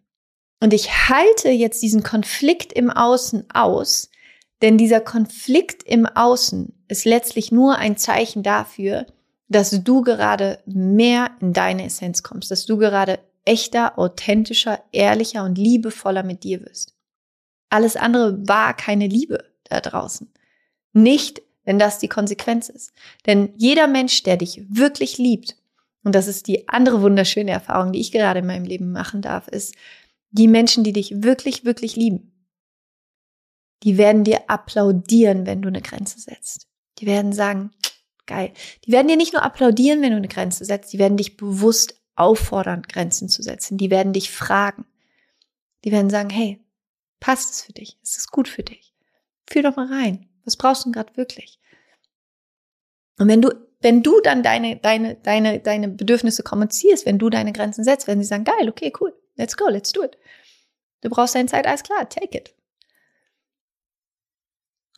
[0.62, 4.12] Und ich halte jetzt diesen Konflikt im Außen aus,
[4.62, 9.08] denn dieser Konflikt im Außen ist letztlich nur ein Zeichen dafür,
[9.48, 15.58] dass du gerade mehr in deine Essenz kommst, dass du gerade echter, authentischer, ehrlicher und
[15.58, 16.94] liebevoller mit dir wirst.
[17.70, 20.32] Alles andere war keine Liebe da draußen.
[20.94, 22.92] Nicht, wenn das die Konsequenz ist.
[23.26, 25.56] Denn jeder Mensch, der dich wirklich liebt,
[26.04, 29.48] und das ist die andere wunderschöne Erfahrung, die ich gerade in meinem Leben machen darf,
[29.48, 29.76] ist,
[30.32, 32.32] die Menschen, die dich wirklich, wirklich lieben,
[33.84, 36.68] die werden dir applaudieren, wenn du eine Grenze setzt.
[37.00, 37.72] Die werden sagen,
[38.26, 38.54] geil.
[38.86, 41.96] Die werden dir nicht nur applaudieren, wenn du eine Grenze setzt, die werden dich bewusst
[42.16, 43.78] auffordern, Grenzen zu setzen.
[43.78, 44.86] Die werden dich fragen.
[45.86, 46.60] Die werden sagen, hey,
[47.20, 47.98] passt es für dich?
[48.04, 48.94] Ist es gut für dich?
[49.50, 50.29] Fühl doch mal rein.
[50.50, 51.60] Was brauchst du gerade wirklich?
[53.20, 57.54] Und wenn du, wenn du dann deine, deine, deine, deine Bedürfnisse kommunizierst, wenn du deine
[57.54, 60.18] Grenzen setzt, werden sie sagen, geil, okay, cool, let's go, let's do it.
[61.02, 62.56] Du brauchst deine Zeit, alles klar, take it.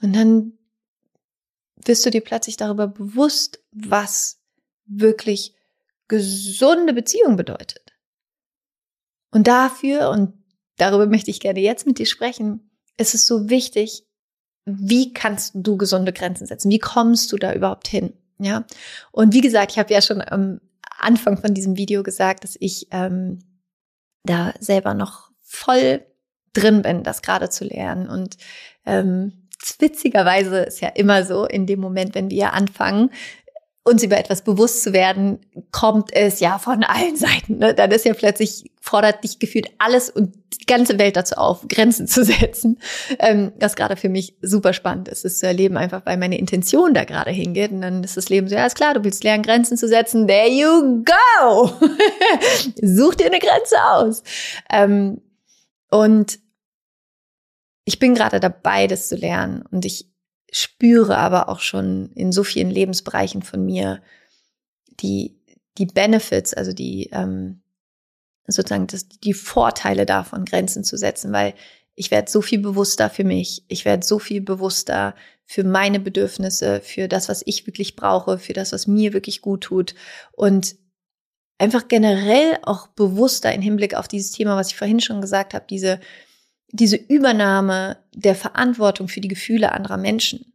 [0.02, 0.58] Und dann
[1.76, 4.40] wirst du dir plötzlich darüber bewusst, was
[4.86, 5.54] wirklich
[6.08, 7.94] gesunde Beziehung bedeutet.
[9.32, 10.34] Und dafür, und
[10.78, 14.08] darüber möchte ich gerne jetzt mit dir sprechen, ist es so wichtig,
[14.66, 16.70] wie kannst du gesunde Grenzen setzen?
[16.70, 18.14] Wie kommst du da überhaupt hin?
[18.38, 18.66] Ja.
[19.12, 20.60] Und wie gesagt, ich habe ja schon am
[21.00, 23.40] Anfang von diesem Video gesagt, dass ich ähm,
[24.24, 26.06] da selber noch voll
[26.54, 28.08] drin bin, das gerade zu lernen.
[28.10, 28.38] Und
[28.86, 29.48] ähm,
[29.80, 33.12] witzigerweise ist ja immer so, in dem Moment, wenn wir anfangen,
[33.84, 35.40] uns über etwas bewusst zu werden,
[35.72, 37.58] kommt es ja von allen Seiten.
[37.58, 37.74] Ne?
[37.74, 42.08] Dann ist ja plötzlich, fordert dich gefühlt alles und die ganze Welt dazu auf, Grenzen
[42.08, 42.78] zu setzen.
[43.18, 46.94] Ähm, was gerade für mich super spannend ist, es zu erleben, einfach weil meine Intention
[46.94, 47.72] da gerade hingeht.
[47.72, 50.28] Und dann ist das Leben so, ja, ist klar, du willst lernen, Grenzen zu setzen.
[50.28, 51.72] There you go!
[52.84, 54.22] Such dir eine Grenze aus.
[54.70, 55.22] Ähm,
[55.90, 56.40] und
[57.86, 60.11] ich bin gerade dabei, das zu lernen und ich
[60.52, 64.02] spüre aber auch schon in so vielen Lebensbereichen von mir
[65.00, 65.40] die,
[65.78, 67.62] die Benefits, also die, ähm,
[68.48, 71.54] sozusagen das, die Vorteile davon, Grenzen zu setzen, weil
[71.96, 76.82] ich werde so viel bewusster für mich, ich werde so viel bewusster für meine Bedürfnisse,
[76.82, 79.96] für das, was ich wirklich brauche, für das, was mir wirklich gut tut
[80.32, 80.76] und
[81.58, 85.66] einfach generell auch bewusster im Hinblick auf dieses Thema, was ich vorhin schon gesagt habe,
[85.70, 86.00] diese
[86.72, 90.54] diese Übernahme der Verantwortung für die Gefühle anderer Menschen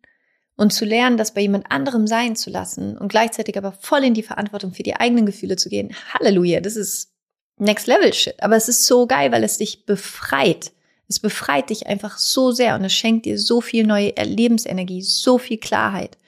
[0.57, 4.15] und zu lernen, das bei jemand anderem sein zu lassen und gleichzeitig aber voll in
[4.15, 5.95] die Verantwortung für die eigenen Gefühle zu gehen.
[6.15, 7.13] Halleluja, das ist
[7.59, 8.43] Next Level Shit.
[8.43, 10.73] Aber es ist so geil, weil es dich befreit.
[11.09, 15.39] Es befreit dich einfach so sehr und es schenkt dir so viel neue Lebensenergie, so
[15.39, 16.19] viel Klarheit.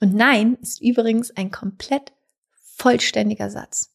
[0.00, 2.12] Und Nein ist übrigens ein komplett
[2.76, 3.92] vollständiger Satz.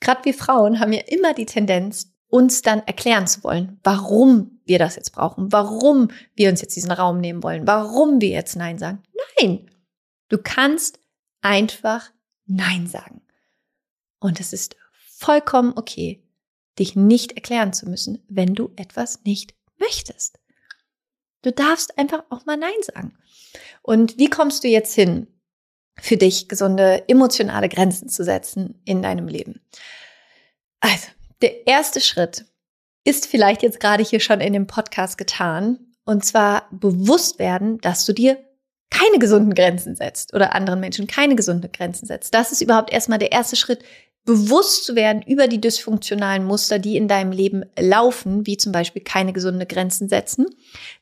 [0.00, 4.78] Gerade wir Frauen haben ja immer die Tendenz, uns dann erklären zu wollen, warum wir
[4.78, 8.78] das jetzt brauchen, warum wir uns jetzt diesen Raum nehmen wollen, warum wir jetzt Nein
[8.78, 9.02] sagen.
[9.40, 9.68] Nein,
[10.28, 11.00] du kannst
[11.42, 12.10] einfach
[12.46, 13.20] Nein sagen.
[14.20, 16.22] Und es ist vollkommen okay,
[16.78, 20.38] dich nicht erklären zu müssen, wenn du etwas nicht möchtest.
[21.42, 23.16] Du darfst einfach auch mal Nein sagen.
[23.82, 25.26] Und wie kommst du jetzt hin,
[25.98, 29.60] für dich gesunde emotionale Grenzen zu setzen in deinem Leben?
[30.80, 31.08] Also,
[31.42, 32.44] der erste Schritt
[33.04, 35.78] ist vielleicht jetzt gerade hier schon in dem Podcast getan.
[36.04, 38.38] Und zwar bewusst werden, dass du dir
[38.90, 42.34] keine gesunden Grenzen setzt oder anderen Menschen keine gesunden Grenzen setzt.
[42.34, 43.84] Das ist überhaupt erstmal der erste Schritt,
[44.24, 49.02] bewusst zu werden über die dysfunktionalen Muster, die in deinem Leben laufen, wie zum Beispiel
[49.02, 50.46] keine gesunde Grenzen setzen.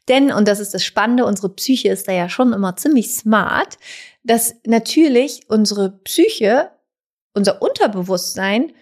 [0.07, 3.79] Denn, und das ist das Spannende, unsere Psyche ist da ja schon immer ziemlich smart,
[4.23, 6.71] dass natürlich unsere Psyche,
[7.35, 8.73] unser Unterbewusstsein,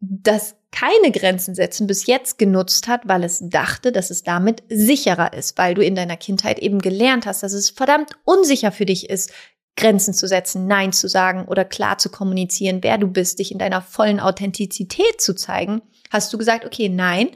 [0.00, 5.32] das keine Grenzen setzen bis jetzt genutzt hat, weil es dachte, dass es damit sicherer
[5.32, 9.08] ist, weil du in deiner Kindheit eben gelernt hast, dass es verdammt unsicher für dich
[9.08, 9.32] ist,
[9.76, 13.58] Grenzen zu setzen, Nein zu sagen oder klar zu kommunizieren, wer du bist, dich in
[13.58, 17.30] deiner vollen Authentizität zu zeigen, hast du gesagt, okay, nein,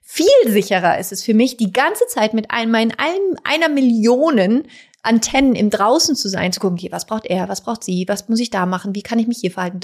[0.00, 4.66] viel sicherer ist es für mich, die ganze Zeit mit einem, in einem, einer Millionen
[5.02, 8.28] Antennen im Draußen zu sein, zu gucken, okay, was braucht er, was braucht sie, was
[8.28, 9.80] muss ich da machen, wie kann ich mich hier verhalten,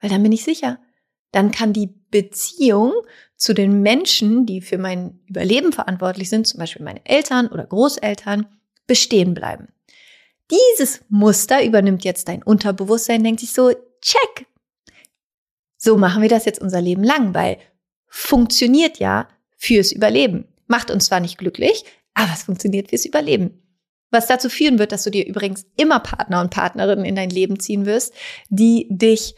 [0.00, 0.78] weil dann bin ich sicher.
[1.32, 2.92] Dann kann die Beziehung
[3.36, 8.46] zu den Menschen, die für mein Überleben verantwortlich sind, zum Beispiel meine Eltern oder Großeltern,
[8.86, 9.68] bestehen bleiben.
[10.50, 14.46] Dieses Muster übernimmt jetzt dein Unterbewusstsein, denkt sich so, check.
[15.76, 17.58] So machen wir das jetzt unser Leben lang, weil
[18.08, 20.48] funktioniert ja fürs Überleben.
[20.66, 21.84] Macht uns zwar nicht glücklich,
[22.14, 23.62] aber es funktioniert fürs Überleben.
[24.10, 27.60] Was dazu führen wird, dass du dir übrigens immer Partner und Partnerinnen in dein Leben
[27.60, 28.12] ziehen wirst,
[28.48, 29.36] die dich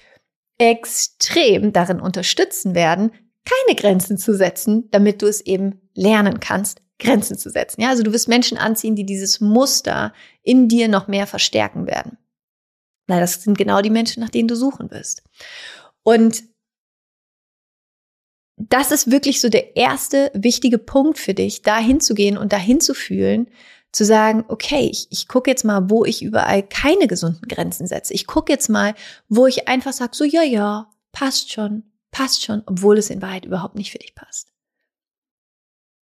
[0.59, 3.13] extrem darin unterstützen werden,
[3.45, 7.81] keine Grenzen zu setzen, damit du es eben lernen kannst, Grenzen zu setzen.
[7.83, 10.13] Ja, also du wirst Menschen anziehen, die dieses Muster
[10.43, 12.19] in dir noch mehr verstärken werden.
[13.09, 15.23] Weil das sind genau die Menschen, nach denen du suchen wirst.
[16.05, 16.45] Und
[18.57, 22.81] das ist wirklich so der erste wichtige Punkt für dich, dahin zu gehen und dahin
[22.81, 23.49] zu fühlen,
[23.93, 28.15] zu sagen, okay, ich, ich gucke jetzt mal, wo ich überall keine gesunden Grenzen setze.
[28.15, 28.95] Ich gucke jetzt mal,
[29.29, 33.45] wo ich einfach sage, so ja, ja, passt schon, passt schon, obwohl es in Wahrheit
[33.45, 34.53] überhaupt nicht für dich passt.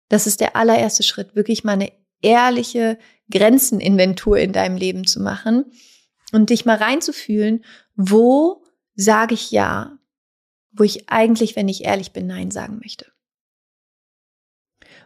[0.08, 1.92] Das ist der allererste Schritt, wirklich mal eine
[2.22, 2.98] ehrliche
[3.30, 5.66] Grenzeninventur in deinem Leben zu machen
[6.32, 7.64] und dich mal reinzufühlen,
[7.96, 9.98] wo sage ich ja,
[10.72, 13.06] wo ich eigentlich, wenn ich ehrlich bin, nein sagen möchte.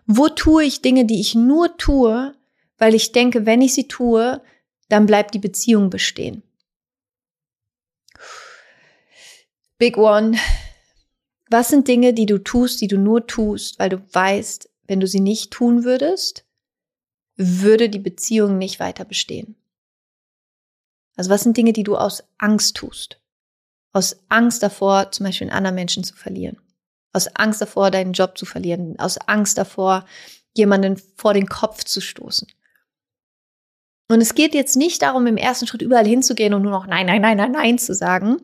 [0.06, 2.34] Wo tue ich Dinge, die ich nur tue,
[2.78, 4.40] weil ich denke, wenn ich sie tue,
[4.88, 6.42] dann bleibt die Beziehung bestehen.
[9.76, 10.36] Big One.
[11.50, 15.06] Was sind Dinge, die du tust, die du nur tust, weil du weißt, wenn du
[15.06, 16.44] sie nicht tun würdest,
[17.36, 19.56] würde die Beziehung nicht weiter bestehen?
[21.16, 23.20] Also was sind Dinge, die du aus Angst tust?
[23.92, 26.58] Aus Angst davor, zum Beispiel einen anderen Menschen zu verlieren.
[27.12, 28.98] Aus Angst davor, deinen Job zu verlieren.
[28.98, 30.04] Aus Angst davor,
[30.54, 32.48] jemanden vor den Kopf zu stoßen.
[34.08, 37.06] Und es geht jetzt nicht darum, im ersten Schritt überall hinzugehen und nur noch Nein,
[37.06, 38.38] Nein, Nein, Nein, Nein zu sagen,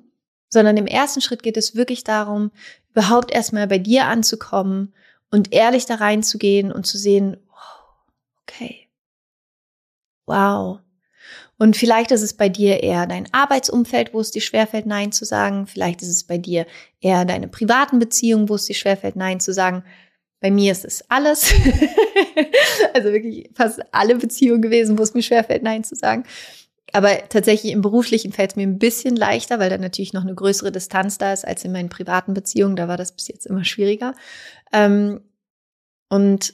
[0.50, 2.50] sondern im ersten Schritt geht es wirklich darum,
[2.90, 4.94] überhaupt erstmal bei dir anzukommen
[5.30, 7.38] und ehrlich da reinzugehen und zu sehen,
[8.42, 8.88] okay,
[10.26, 10.80] wow.
[11.56, 15.24] Und vielleicht ist es bei dir eher dein Arbeitsumfeld, wo es dir schwerfällt, Nein zu
[15.24, 15.66] sagen.
[15.66, 16.66] Vielleicht ist es bei dir
[17.00, 19.84] eher deine privaten Beziehungen, wo es dir schwerfällt, Nein zu sagen.
[20.44, 21.54] Bei mir ist es alles.
[22.92, 26.24] also wirklich fast alle Beziehungen gewesen, wo es mir schwerfällt, Nein zu sagen.
[26.92, 30.34] Aber tatsächlich im beruflichen fällt es mir ein bisschen leichter, weil da natürlich noch eine
[30.34, 32.76] größere Distanz da ist als in meinen privaten Beziehungen.
[32.76, 34.14] Da war das bis jetzt immer schwieriger.
[34.70, 35.22] Ähm,
[36.10, 36.52] und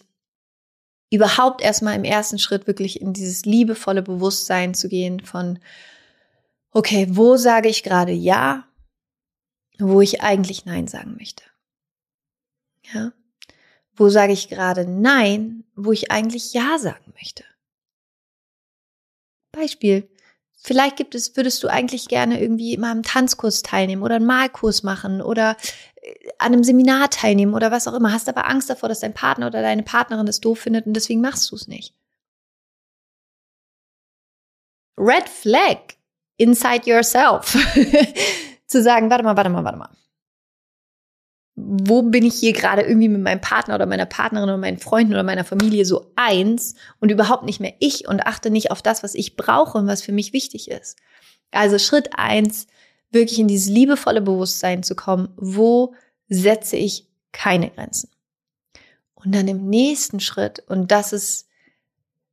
[1.10, 5.58] überhaupt erstmal im ersten Schritt wirklich in dieses liebevolle Bewusstsein zu gehen von,
[6.70, 8.68] okay, wo sage ich gerade Ja,
[9.80, 11.42] wo ich eigentlich Nein sagen möchte.
[12.94, 13.10] Ja.
[14.00, 17.44] Wo sage ich gerade Nein, wo ich eigentlich Ja sagen möchte.
[19.52, 20.08] Beispiel.
[20.56, 24.82] Vielleicht gibt es, würdest du eigentlich gerne irgendwie mal am Tanzkurs teilnehmen oder einen Malkurs
[24.84, 25.54] machen oder
[25.96, 29.12] äh, an einem Seminar teilnehmen oder was auch immer, hast aber Angst davor, dass dein
[29.12, 31.94] Partner oder deine Partnerin das doof findet und deswegen machst du es nicht.
[34.98, 35.96] Red Flag
[36.38, 37.54] inside yourself.
[38.66, 39.90] Zu sagen, warte mal, warte mal, warte mal
[41.62, 45.12] wo bin ich hier gerade irgendwie mit meinem Partner oder meiner Partnerin oder meinen Freunden
[45.12, 49.02] oder meiner Familie so eins und überhaupt nicht mehr ich und achte nicht auf das,
[49.02, 50.96] was ich brauche und was für mich wichtig ist.
[51.50, 52.66] Also Schritt eins,
[53.10, 55.94] wirklich in dieses liebevolle Bewusstsein zu kommen, wo
[56.28, 58.10] setze ich keine Grenzen.
[59.14, 61.48] Und dann im nächsten Schritt, und das ist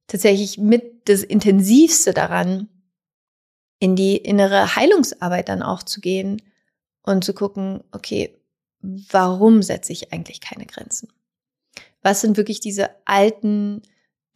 [0.07, 2.69] tatsächlich mit das Intensivste daran,
[3.79, 6.41] in die innere Heilungsarbeit dann auch zu gehen
[7.03, 8.36] und zu gucken, okay,
[8.81, 11.09] warum setze ich eigentlich keine Grenzen?
[12.01, 13.81] Was sind wirklich diese alten,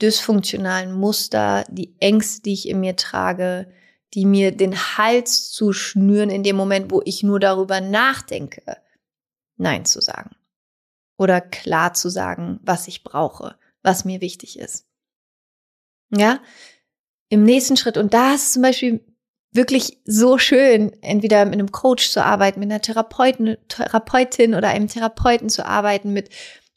[0.02, 3.72] dysfunktionalen Muster, die Ängste, die ich in mir trage,
[4.14, 8.78] die mir den Hals zu schnüren in dem Moment, wo ich nur darüber nachdenke,
[9.58, 10.36] Nein zu sagen.
[11.18, 14.88] Oder klar zu sagen, was ich brauche, was mir wichtig ist.
[16.10, 16.42] Ja,
[17.30, 19.06] im nächsten Schritt, und da ist zum Beispiel
[19.52, 24.88] wirklich so schön, entweder mit einem Coach zu arbeiten, mit einer Therapeuten, Therapeutin oder einem
[24.88, 26.30] Therapeuten zu arbeiten, mit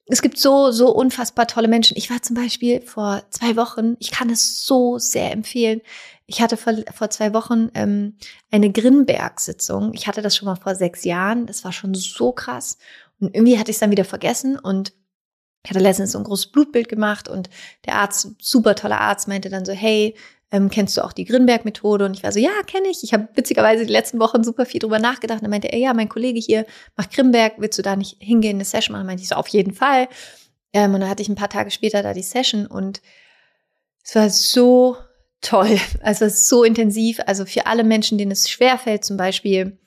[0.07, 1.97] es gibt so, so unfassbar tolle Menschen.
[1.97, 5.81] Ich war zum Beispiel vor zwei Wochen, ich kann es so sehr empfehlen.
[6.27, 8.17] Ich hatte vor, vor zwei Wochen ähm,
[8.51, 9.93] eine Grinberg-Sitzung.
[9.95, 11.47] Ich hatte das schon mal vor sechs Jahren.
[11.47, 12.77] Das war schon so krass.
[13.19, 14.93] Und irgendwie hatte ich es dann wieder vergessen und
[15.65, 17.49] ich hatte letztens so ein großes Blutbild gemacht und
[17.87, 20.15] der Arzt, super toller Arzt, meinte dann so, hey,
[20.51, 22.05] ähm, kennst du auch die Grinberg-Methode?
[22.05, 23.03] Und ich war so, ja, kenne ich.
[23.03, 25.39] Ich habe witzigerweise die letzten Wochen super viel drüber nachgedacht.
[25.39, 28.57] Und dann meinte er, ja, mein Kollege hier macht Grinberg, willst du da nicht hingehen,
[28.57, 29.07] eine Session machen?
[29.07, 30.09] Meinte ich so, auf jeden Fall.
[30.73, 33.01] Ähm, und dann hatte ich ein paar Tage später da die Session und
[34.05, 34.97] es war so
[35.41, 35.79] toll.
[36.03, 37.21] Also so intensiv.
[37.27, 39.79] Also für alle Menschen, denen es schwerfällt, zum Beispiel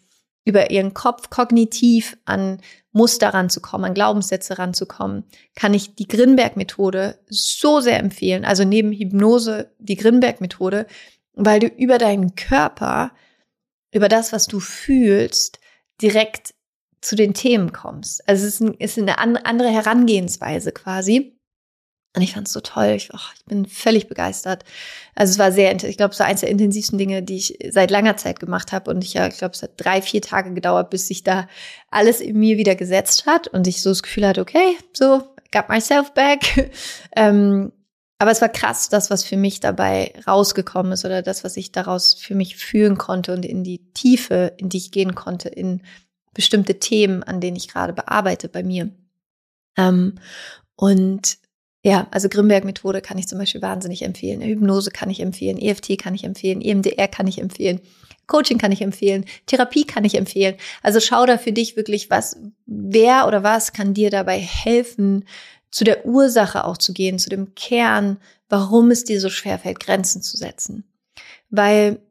[0.47, 2.61] über ihren Kopf kognitiv an
[2.93, 8.45] Muster ranzukommen, an Glaubenssätze ranzukommen, kann ich die Grinberg-Methode so sehr empfehlen.
[8.45, 10.87] Also neben Hypnose die Grinberg-Methode,
[11.33, 13.11] weil du über deinen Körper,
[13.91, 15.59] über das, was du fühlst,
[16.01, 16.53] direkt
[17.01, 18.25] zu den Themen kommst.
[18.29, 21.36] Also es ist, ein, ist eine andere Herangehensweise quasi.
[22.17, 22.93] Und ich fand es so toll.
[22.95, 24.65] Ich, oh, ich, bin völlig begeistert.
[25.13, 27.91] Also es war sehr, ich glaube, es war eines der intensivsten Dinge, die ich seit
[27.91, 28.89] langer Zeit gemacht habe.
[28.89, 31.47] Und ich, ja, ich glaube, es hat drei, vier Tage gedauert, bis sich da
[31.91, 35.69] alles in mir wieder gesetzt hat und ich so das Gefühl hatte, okay, so, got
[35.69, 36.71] myself back.
[37.15, 37.71] ähm,
[38.17, 41.71] aber es war krass, das, was für mich dabei rausgekommen ist oder das, was ich
[41.71, 45.83] daraus für mich fühlen konnte und in die Tiefe, in die ich gehen konnte, in
[46.33, 48.89] bestimmte Themen, an denen ich gerade bearbeite bei mir.
[49.77, 50.15] Ähm,
[50.75, 51.37] und
[51.87, 54.41] ja, also Grimberg-Methode kann ich zum Beispiel wahnsinnig empfehlen.
[54.41, 57.79] Hypnose kann ich empfehlen, EFT kann ich empfehlen, EMDR kann ich empfehlen,
[58.25, 60.55] Coaching kann ich empfehlen, Therapie kann ich empfehlen.
[60.83, 65.23] Also schau da für dich wirklich, was, wer oder was kann dir dabei helfen,
[65.71, 68.17] zu der Ursache auch zu gehen, zu dem Kern,
[68.49, 70.83] warum es dir so schwer fällt, Grenzen zu setzen.
[71.49, 72.01] Weil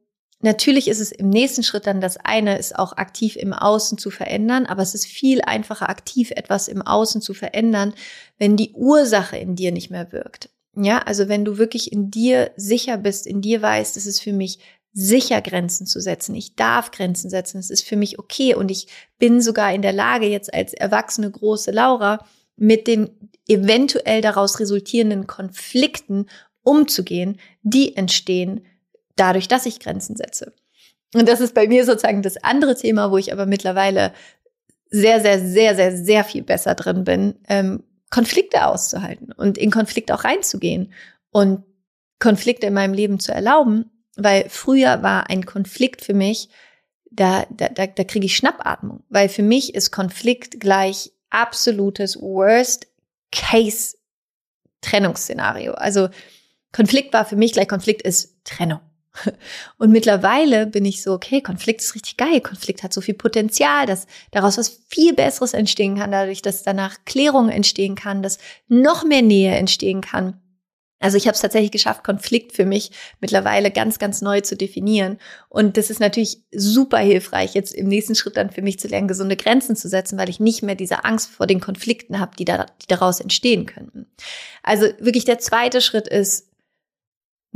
[0.47, 4.11] natürlich ist es im nächsten Schritt dann das eine, ist auch aktiv im Außen zu
[4.11, 7.93] verändern, aber es ist viel einfacher, aktiv etwas im Außen zu verändern,
[8.39, 10.49] wenn die Ursache in dir nicht mehr wirkt.
[10.75, 14.33] Ja, also wenn du wirklich in dir sicher bist, in dir weißt, es ist für
[14.33, 14.59] mich
[14.93, 16.35] sicher Grenzen zu setzen.
[16.35, 17.59] Ich darf Grenzen setzen.
[17.59, 18.89] Es ist für mich okay und ich
[19.19, 22.25] bin sogar in der Lage, jetzt als erwachsene große Laura
[22.57, 23.11] mit den
[23.47, 26.27] eventuell daraus resultierenden Konflikten
[26.63, 28.65] umzugehen, die entstehen
[29.17, 30.55] dadurch, dass ich Grenzen setze.
[31.14, 34.12] Und das ist bei mir sozusagen das andere Thema, wo ich aber mittlerweile
[34.91, 40.14] sehr, sehr, sehr, sehr, sehr viel besser drin bin, ähm, Konflikte auszuhalten und in Konflikte
[40.14, 40.93] auch reinzugehen
[41.31, 41.64] und
[42.19, 46.49] Konflikte in meinem Leben zu erlauben, weil früher war ein Konflikt für mich,
[47.11, 52.87] da, da, da, da kriege ich Schnappatmung, weil für mich ist Konflikt gleich absolutes Worst
[53.33, 53.97] Case
[54.81, 55.73] Trennungsszenario.
[55.73, 56.09] Also
[56.73, 58.81] Konflikt war für mich gleich Konflikt ist Trennung.
[59.79, 62.41] Und mittlerweile bin ich so, okay, Konflikt ist richtig geil.
[62.41, 66.97] Konflikt hat so viel Potenzial, dass daraus was viel Besseres entstehen kann, dadurch, dass danach
[67.05, 68.39] Klärung entstehen kann, dass
[68.69, 70.41] noch mehr Nähe entstehen kann.
[70.99, 72.91] Also ich habe es tatsächlich geschafft, Konflikt für mich
[73.21, 75.19] mittlerweile ganz, ganz neu zu definieren.
[75.51, 79.07] Und das ist natürlich super hilfreich, jetzt im nächsten Schritt dann für mich zu lernen,
[79.07, 82.47] gesunde Grenzen zu setzen, weil ich nicht mehr diese Angst vor den Konflikten habe, die,
[82.47, 84.07] da, die daraus entstehen könnten.
[84.62, 86.49] Also wirklich der zweite Schritt ist,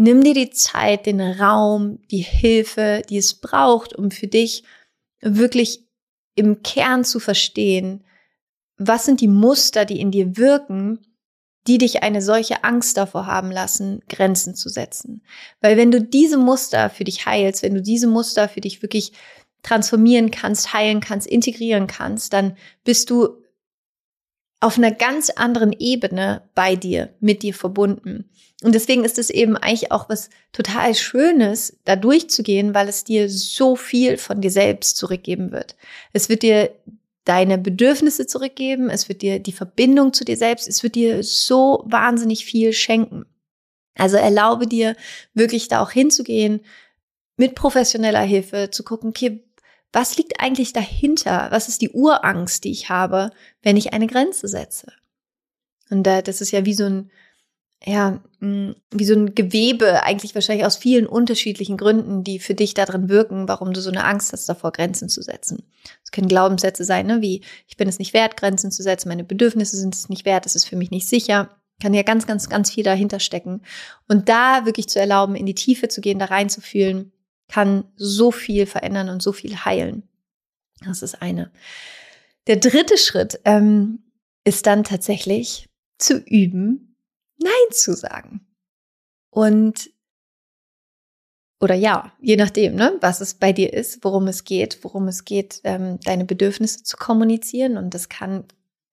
[0.00, 4.64] nimm dir die Zeit, den Raum, die Hilfe, die es braucht, um für dich
[5.20, 5.86] wirklich
[6.34, 8.04] im Kern zu verstehen,
[8.76, 11.00] was sind die Muster, die in dir wirken,
[11.66, 15.22] die dich eine solche Angst davor haben lassen, Grenzen zu setzen.
[15.60, 19.12] Weil wenn du diese Muster für dich heilst, wenn du diese Muster für dich wirklich
[19.62, 23.39] transformieren kannst, heilen kannst, integrieren kannst, dann bist du
[24.60, 28.30] auf einer ganz anderen Ebene bei dir, mit dir verbunden.
[28.62, 33.30] Und deswegen ist es eben eigentlich auch was total Schönes, da durchzugehen, weil es dir
[33.30, 35.76] so viel von dir selbst zurückgeben wird.
[36.12, 36.70] Es wird dir
[37.24, 41.82] deine Bedürfnisse zurückgeben, es wird dir die Verbindung zu dir selbst, es wird dir so
[41.86, 43.24] wahnsinnig viel schenken.
[43.94, 44.94] Also erlaube dir
[45.32, 46.60] wirklich da auch hinzugehen,
[47.36, 49.42] mit professioneller Hilfe zu gucken, okay,
[49.92, 51.48] was liegt eigentlich dahinter?
[51.50, 53.30] Was ist die Urangst, die ich habe,
[53.62, 54.92] wenn ich eine Grenze setze?
[55.90, 57.10] Und das ist ja wie so ein,
[57.84, 62.74] ja, mm, wie so ein Gewebe, eigentlich wahrscheinlich aus vielen unterschiedlichen Gründen, die für dich
[62.74, 65.64] darin wirken, warum du so eine Angst hast, davor Grenzen zu setzen.
[66.04, 69.24] Es können Glaubenssätze sein, ne, wie ich bin es nicht wert, Grenzen zu setzen, meine
[69.24, 71.56] Bedürfnisse sind es nicht wert, es ist für mich nicht sicher.
[71.82, 73.62] Kann ja ganz, ganz, ganz viel dahinter stecken.
[74.06, 77.12] Und da wirklich zu erlauben, in die Tiefe zu gehen, da reinzufühlen,
[77.50, 80.08] kann so viel verändern und so viel heilen.
[80.84, 81.50] Das ist eine.
[82.46, 84.02] Der dritte Schritt ähm,
[84.44, 86.96] ist dann tatsächlich zu üben,
[87.38, 88.46] Nein zu sagen.
[89.30, 89.90] Und
[91.60, 95.26] oder ja, je nachdem, ne, was es bei dir ist, worum es geht, worum es
[95.26, 97.76] geht, ähm, deine Bedürfnisse zu kommunizieren.
[97.76, 98.44] Und das kann,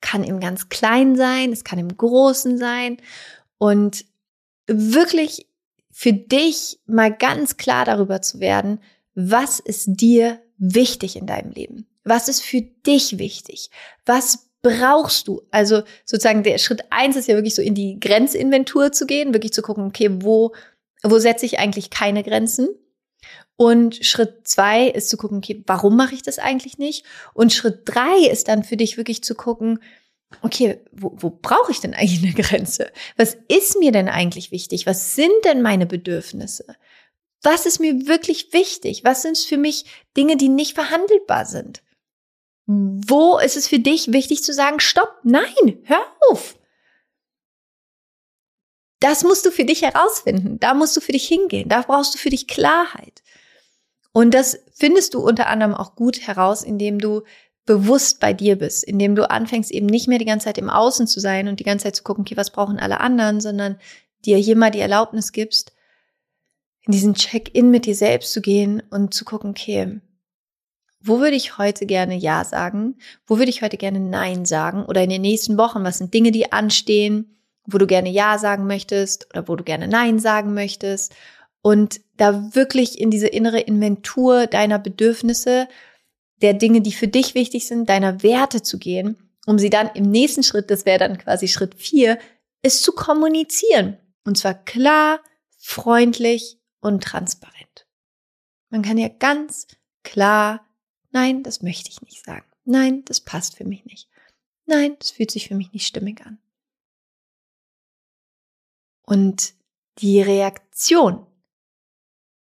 [0.01, 2.97] kann im ganz Kleinen sein, es kann im Großen sein.
[3.57, 4.05] Und
[4.67, 5.47] wirklich
[5.99, 8.81] für dich mal ganz klar darüber zu werden,
[9.15, 11.87] was ist dir wichtig in deinem Leben?
[12.03, 13.71] Was ist für dich wichtig?
[14.05, 15.41] Was brauchst du?
[15.49, 19.53] Also sozusagen der Schritt eins ist ja wirklich so in die Grenzinventur zu gehen, wirklich
[19.53, 20.53] zu gucken, okay, wo,
[21.01, 22.69] wo setze ich eigentlich keine Grenzen?
[23.55, 27.05] Und Schritt zwei ist zu gucken, okay, warum mache ich das eigentlich nicht?
[27.33, 29.79] Und Schritt drei ist dann für dich wirklich zu gucken,
[30.41, 32.91] okay, wo, wo brauche ich denn eigentlich eine Grenze?
[33.15, 34.85] Was ist mir denn eigentlich wichtig?
[34.85, 36.75] Was sind denn meine Bedürfnisse?
[37.41, 39.03] Was ist mir wirklich wichtig?
[39.03, 41.83] Was sind für mich Dinge, die nicht verhandelbar sind?
[42.65, 46.57] Wo ist es für dich wichtig zu sagen, stopp, nein, hör auf.
[48.99, 50.59] Das musst du für dich herausfinden.
[50.59, 51.69] Da musst du für dich hingehen.
[51.69, 53.23] Da brauchst du für dich Klarheit.
[54.11, 57.21] Und das findest du unter anderem auch gut heraus, indem du
[57.67, 61.05] bewusst bei dir bist, indem du anfängst eben nicht mehr die ganze Zeit im Außen
[61.05, 63.77] zu sein und die ganze Zeit zu gucken, okay, was brauchen alle anderen, sondern
[64.25, 65.73] dir hier mal die Erlaubnis gibst,
[66.81, 69.99] in diesen Check-in mit dir selbst zu gehen und zu gucken, okay,
[70.99, 72.95] wo würde ich heute gerne Ja sagen?
[73.25, 74.83] Wo würde ich heute gerne Nein sagen?
[74.85, 78.65] Oder in den nächsten Wochen, was sind Dinge, die anstehen, wo du gerne Ja sagen
[78.65, 81.13] möchtest oder wo du gerne Nein sagen möchtest?
[81.61, 85.67] Und da wirklich in diese innere Inventur deiner Bedürfnisse,
[86.41, 90.09] der Dinge, die für dich wichtig sind, deiner Werte zu gehen, um sie dann im
[90.09, 92.19] nächsten Schritt, das wäre dann quasi Schritt vier,
[92.61, 93.97] ist zu kommunizieren.
[94.23, 95.21] Und zwar klar,
[95.57, 97.87] freundlich und transparent.
[98.69, 99.67] Man kann ja ganz
[100.03, 100.67] klar
[101.17, 102.45] nein, das möchte ich nicht sagen.
[102.63, 104.09] Nein, das passt für mich nicht.
[104.65, 106.37] Nein, das fühlt sich für mich nicht stimmig an.
[109.03, 109.53] Und
[109.99, 111.25] die Reaktion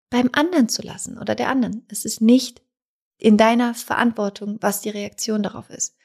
[0.09, 1.85] beim anderen zu lassen oder der anderen.
[1.89, 2.63] Es ist nicht
[3.19, 5.97] in deiner Verantwortung, was die Reaktion darauf ist.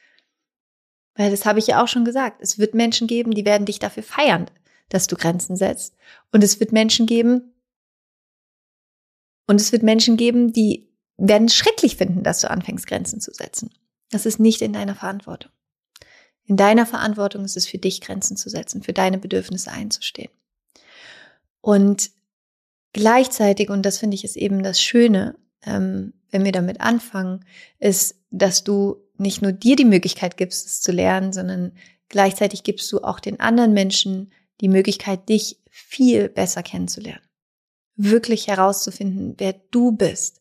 [1.14, 2.40] Weil das habe ich ja auch schon gesagt.
[2.40, 4.50] Es wird Menschen geben, die werden dich dafür feiern,
[4.88, 5.96] dass du Grenzen setzt.
[6.32, 7.50] Und es wird Menschen geben,
[9.50, 13.70] und es wird Menschen geben, die werden schrecklich finden, dass du anfängst, Grenzen zu setzen.
[14.12, 15.50] Das ist nicht in deiner Verantwortung.
[16.44, 20.30] In deiner Verantwortung ist es für dich, Grenzen zu setzen, für deine Bedürfnisse einzustehen.
[21.60, 22.12] Und
[22.92, 27.44] gleichzeitig, und das finde ich ist eben das Schöne, ähm, wenn wir damit anfangen,
[27.78, 31.72] ist, dass du nicht nur dir die Möglichkeit gibst, es zu lernen, sondern
[32.08, 37.24] gleichzeitig gibst du auch den anderen Menschen die Möglichkeit, dich viel besser kennenzulernen.
[37.96, 40.40] Wirklich herauszufinden, wer du bist,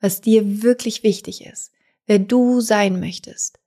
[0.00, 1.72] was dir wirklich wichtig ist,
[2.06, 3.60] wer du sein möchtest.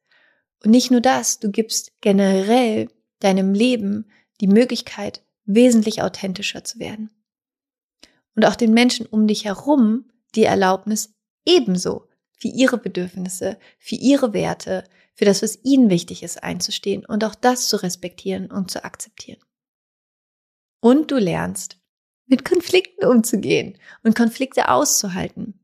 [0.64, 2.89] Und nicht nur das, du gibst generell
[3.20, 4.10] deinem Leben
[4.41, 7.12] die Möglichkeit, wesentlich authentischer zu werden.
[8.36, 11.14] Und auch den Menschen um dich herum die Erlaubnis,
[11.46, 12.08] ebenso
[12.38, 17.36] für ihre Bedürfnisse, für ihre Werte, für das, was ihnen wichtig ist, einzustehen und auch
[17.36, 19.40] das zu respektieren und zu akzeptieren.
[20.82, 21.78] Und du lernst,
[22.26, 25.60] mit Konflikten umzugehen und Konflikte auszuhalten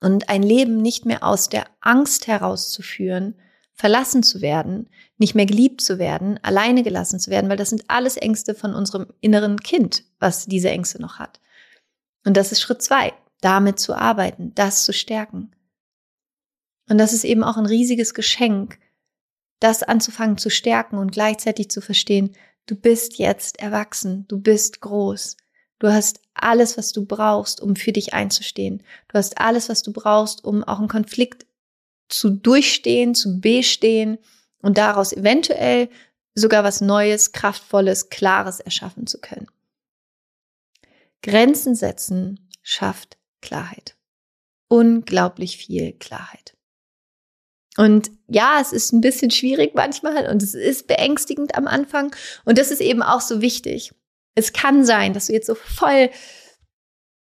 [0.00, 3.36] und ein Leben nicht mehr aus der Angst herauszuführen,
[3.74, 7.84] verlassen zu werden, nicht mehr geliebt zu werden, alleine gelassen zu werden, weil das sind
[7.88, 11.40] alles Ängste von unserem inneren Kind, was diese Ängste noch hat.
[12.24, 15.52] Und das ist Schritt zwei, damit zu arbeiten, das zu stärken.
[16.88, 18.78] Und das ist eben auch ein riesiges Geschenk,
[19.60, 25.36] das anzufangen zu stärken und gleichzeitig zu verstehen, du bist jetzt erwachsen, du bist groß.
[25.78, 28.82] Du hast alles, was du brauchst, um für dich einzustehen.
[29.08, 31.46] Du hast alles, was du brauchst, um auch einen Konflikt
[32.08, 34.18] zu durchstehen, zu bestehen
[34.62, 35.90] und daraus eventuell
[36.34, 39.48] sogar was Neues, Kraftvolles, Klares erschaffen zu können.
[41.22, 43.96] Grenzen setzen schafft Klarheit.
[44.68, 46.56] Unglaublich viel Klarheit.
[47.76, 52.14] Und ja, es ist ein bisschen schwierig manchmal und es ist beängstigend am Anfang.
[52.44, 53.92] Und das ist eben auch so wichtig.
[54.34, 56.10] Es kann sein, dass du jetzt so voll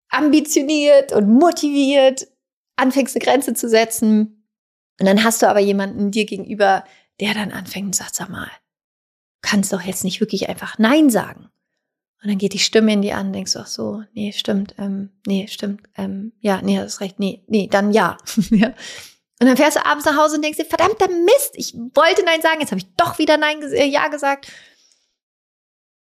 [0.09, 2.27] ambitioniert und motiviert
[2.77, 4.47] anfängst, eine Grenze zu setzen.
[4.99, 6.85] Und dann hast du aber jemanden dir gegenüber,
[7.19, 8.49] der dann anfängt und sagt, sag mal,
[9.41, 11.49] kannst doch jetzt nicht wirklich einfach Nein sagen.
[12.25, 15.11] Und dann geht die Stimme in dir an, denkst du, ach so, nee, stimmt, ähm,
[15.27, 18.17] nee, stimmt, ähm, ja, nee, das ist recht, nee, nee, dann ja.
[18.49, 18.73] ja.
[19.39, 22.41] Und dann fährst du abends nach Hause und denkst dir, verdammter Mist, ich wollte Nein
[22.41, 24.51] sagen, jetzt habe ich doch wieder Nein, äh, Ja gesagt.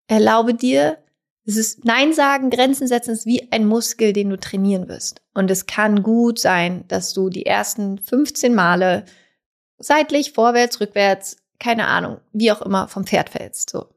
[0.08, 0.98] Erlaube dir,
[1.46, 5.22] es ist Nein sagen, Grenzen setzen ist wie ein Muskel, den du trainieren wirst.
[5.34, 9.04] Und es kann gut sein, dass du die ersten 15 Male
[9.78, 13.72] seitlich, vorwärts, rückwärts, keine Ahnung, wie auch immer, vom Pferd fällst.
[13.72, 13.93] So.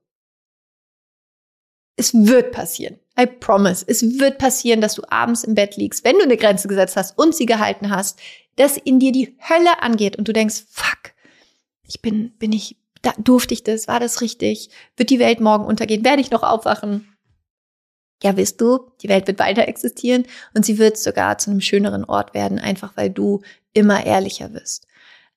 [1.96, 2.98] Es wird passieren.
[3.18, 3.84] I promise.
[3.86, 7.18] Es wird passieren, dass du abends im Bett liegst, wenn du eine Grenze gesetzt hast
[7.18, 8.18] und sie gehalten hast,
[8.56, 11.12] dass in dir die Hölle angeht und du denkst, fuck,
[11.82, 13.88] ich bin, bin ich, da, durfte ich das?
[13.88, 14.70] War das richtig?
[14.96, 16.04] Wird die Welt morgen untergehen?
[16.04, 17.16] Werde ich noch aufwachen?
[18.22, 22.04] Ja, wirst du, die Welt wird weiter existieren und sie wird sogar zu einem schöneren
[22.04, 23.42] Ort werden, einfach weil du
[23.72, 24.86] immer ehrlicher wirst.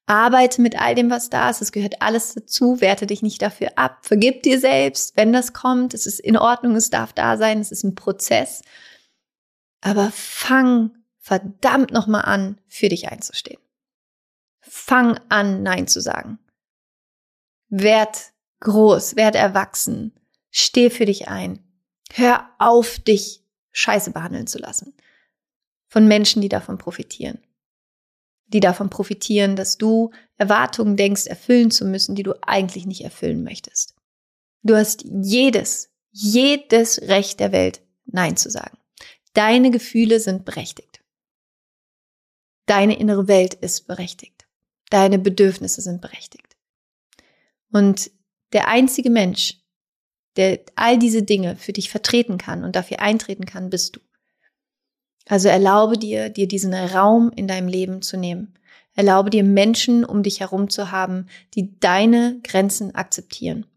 [0.09, 1.61] Arbeite mit all dem, was da ist.
[1.61, 2.81] Es gehört alles dazu.
[2.81, 3.99] Werte dich nicht dafür ab.
[4.01, 5.93] Vergib dir selbst, wenn das kommt.
[5.93, 6.75] Es ist in Ordnung.
[6.75, 7.59] Es darf da sein.
[7.59, 8.63] Es ist ein Prozess.
[9.81, 13.61] Aber fang verdammt nochmal an, für dich einzustehen.
[14.61, 16.39] Fang an, Nein zu sagen.
[17.67, 18.31] Werd
[18.61, 20.19] groß, werd erwachsen.
[20.49, 21.59] Steh für dich ein.
[22.13, 23.43] Hör auf, dich
[23.73, 24.95] scheiße behandeln zu lassen.
[25.87, 27.43] Von Menschen, die davon profitieren
[28.49, 33.43] die davon profitieren, dass du Erwartungen denkst, erfüllen zu müssen, die du eigentlich nicht erfüllen
[33.43, 33.95] möchtest.
[34.63, 38.77] Du hast jedes, jedes Recht der Welt, Nein zu sagen.
[39.33, 41.01] Deine Gefühle sind berechtigt.
[42.65, 44.47] Deine innere Welt ist berechtigt.
[44.89, 46.57] Deine Bedürfnisse sind berechtigt.
[47.71, 48.11] Und
[48.53, 49.61] der einzige Mensch,
[50.35, 53.99] der all diese Dinge für dich vertreten kann und dafür eintreten kann, bist du.
[55.29, 58.55] Also erlaube dir, dir diesen Raum in deinem Leben zu nehmen.
[58.95, 63.67] Erlaube dir Menschen um dich herum zu haben, die deine Grenzen akzeptieren.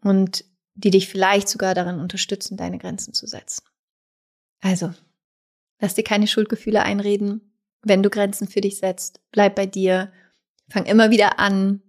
[0.00, 3.62] Und die dich vielleicht sogar darin unterstützen, deine Grenzen zu setzen.
[4.62, 4.94] Also,
[5.80, 7.52] lass dir keine Schuldgefühle einreden.
[7.82, 10.10] Wenn du Grenzen für dich setzt, bleib bei dir.
[10.70, 11.82] Fang immer wieder an,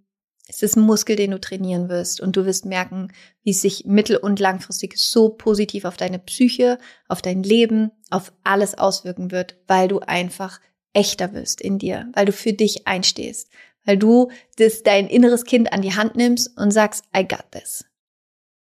[0.48, 3.14] es ist ein Muskel, den du trainieren wirst und du wirst merken,
[3.44, 8.34] wie es sich mittel- und langfristig so positiv auf deine Psyche, auf dein Leben, auf
[8.44, 10.60] alles auswirken wird, weil du einfach
[10.92, 13.50] echter wirst in dir, weil du für dich einstehst,
[13.86, 17.86] weil du das, dein inneres Kind an die Hand nimmst und sagst, I got this.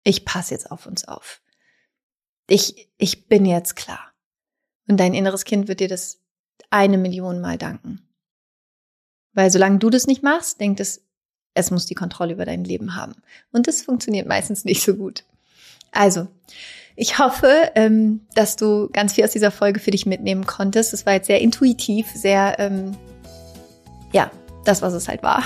[0.05, 1.43] Ich passe jetzt auf uns auf.
[2.49, 4.13] Ich, ich bin jetzt klar.
[4.89, 6.21] Und dein inneres Kind wird dir das
[6.71, 8.09] eine Million Mal danken.
[9.33, 11.07] Weil solange du das nicht machst, denkt es,
[11.55, 13.15] es muss die Kontrolle über dein Leben haben.
[13.53, 15.25] Und das funktioniert meistens nicht so gut.
[15.91, 16.29] Also,
[16.97, 20.93] ich hoffe, ähm, dass du ganz viel aus dieser Folge für dich mitnehmen konntest.
[20.93, 22.97] Es war jetzt sehr intuitiv, sehr, ähm,
[24.13, 24.31] ja,
[24.65, 25.45] das, was es halt war.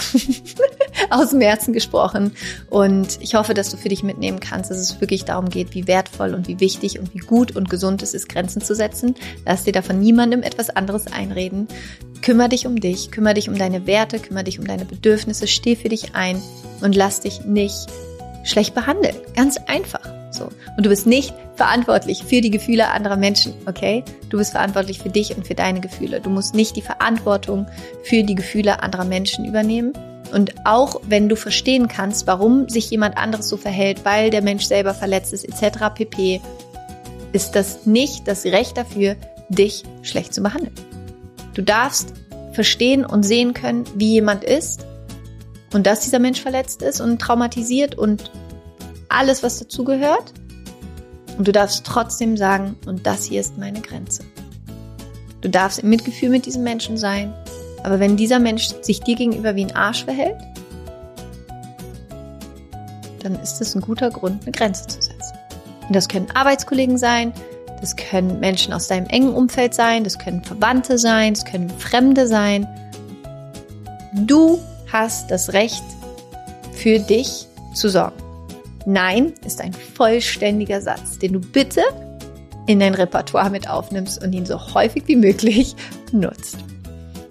[1.10, 2.32] Aus dem Herzen gesprochen.
[2.70, 5.86] Und ich hoffe, dass du für dich mitnehmen kannst, dass es wirklich darum geht, wie
[5.86, 9.14] wertvoll und wie wichtig und wie gut und gesund es ist, Grenzen zu setzen.
[9.44, 11.68] Lass dir davon niemandem etwas anderes einreden.
[12.22, 15.76] Kümmer dich um dich, kümmer dich um deine Werte, kümmer dich um deine Bedürfnisse, steh
[15.76, 16.42] für dich ein
[16.80, 17.86] und lass dich nicht
[18.44, 19.16] schlecht behandeln.
[19.34, 20.15] Ganz einfach.
[20.36, 20.50] So.
[20.76, 24.04] Und du bist nicht verantwortlich für die Gefühle anderer Menschen, okay?
[24.28, 26.20] Du bist verantwortlich für dich und für deine Gefühle.
[26.20, 27.66] Du musst nicht die Verantwortung
[28.02, 29.92] für die Gefühle anderer Menschen übernehmen.
[30.32, 34.66] Und auch wenn du verstehen kannst, warum sich jemand anderes so verhält, weil der Mensch
[34.66, 35.94] selber verletzt ist, etc.
[35.94, 36.40] pp,
[37.32, 39.16] ist das nicht das Recht dafür,
[39.48, 40.74] dich schlecht zu behandeln.
[41.54, 42.12] Du darfst
[42.52, 44.86] verstehen und sehen können, wie jemand ist
[45.72, 48.30] und dass dieser Mensch verletzt ist und traumatisiert und
[49.08, 50.32] alles, was dazugehört.
[51.38, 54.24] Und du darfst trotzdem sagen, und das hier ist meine Grenze.
[55.42, 57.32] Du darfst im Mitgefühl mit diesem Menschen sein,
[57.84, 60.36] aber wenn dieser Mensch sich dir gegenüber wie ein Arsch verhält,
[63.22, 65.36] dann ist es ein guter Grund, eine Grenze zu setzen.
[65.86, 67.32] Und das können Arbeitskollegen sein,
[67.80, 72.26] das können Menschen aus deinem engen Umfeld sein, das können Verwandte sein, das können Fremde
[72.26, 72.66] sein.
[74.14, 74.58] Du
[74.90, 75.84] hast das Recht,
[76.72, 78.25] für dich zu sorgen.
[78.86, 81.82] Nein ist ein vollständiger Satz, den du bitte
[82.68, 85.74] in dein Repertoire mit aufnimmst und ihn so häufig wie möglich
[86.12, 86.56] nutzt.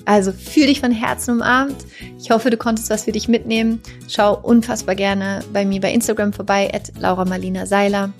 [0.04, 1.78] Also fühl dich von Herzen umarmt.
[2.20, 3.82] Ich hoffe, du konntest was für dich mitnehmen.
[4.10, 8.12] Schau unfassbar gerne bei mir bei Instagram vorbei, at Laura Marlina Seiler.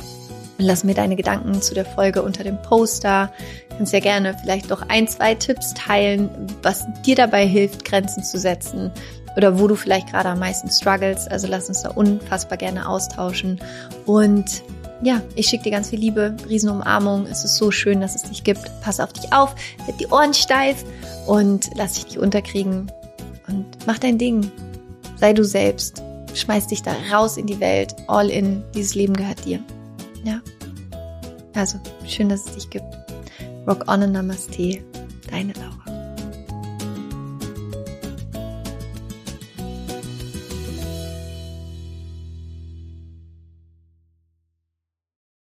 [0.58, 3.34] Und lass mir deine Gedanken zu der Folge unter dem Poster.
[3.70, 6.30] Du kannst ja gerne vielleicht noch ein, zwei Tipps teilen,
[6.64, 8.92] was dir dabei hilft, Grenzen zu setzen
[9.36, 11.28] oder wo du vielleicht gerade am meisten struggles.
[11.28, 13.60] Also lass uns da unfassbar gerne austauschen.
[14.06, 14.64] Und
[15.02, 17.26] ja, ich schicke dir ganz viel Liebe, Riesenumarmung.
[17.26, 18.62] Es ist so schön, dass es dich gibt.
[18.82, 19.56] Pass auf dich auf,
[19.86, 20.84] halt die Ohren steif
[21.28, 22.92] und lass dich nicht unterkriegen.
[23.48, 24.52] Und mach dein Ding.
[25.18, 26.02] Sei du selbst.
[26.34, 27.96] Schmeiß dich da raus in die Welt.
[28.08, 28.64] All in.
[28.74, 29.60] Dieses Leben gehört dir.
[30.24, 30.42] Ja.
[31.54, 32.86] Also, schön, dass es dich gibt.
[33.68, 34.84] Rock on and Namaste.
[35.30, 36.05] Deine Laura.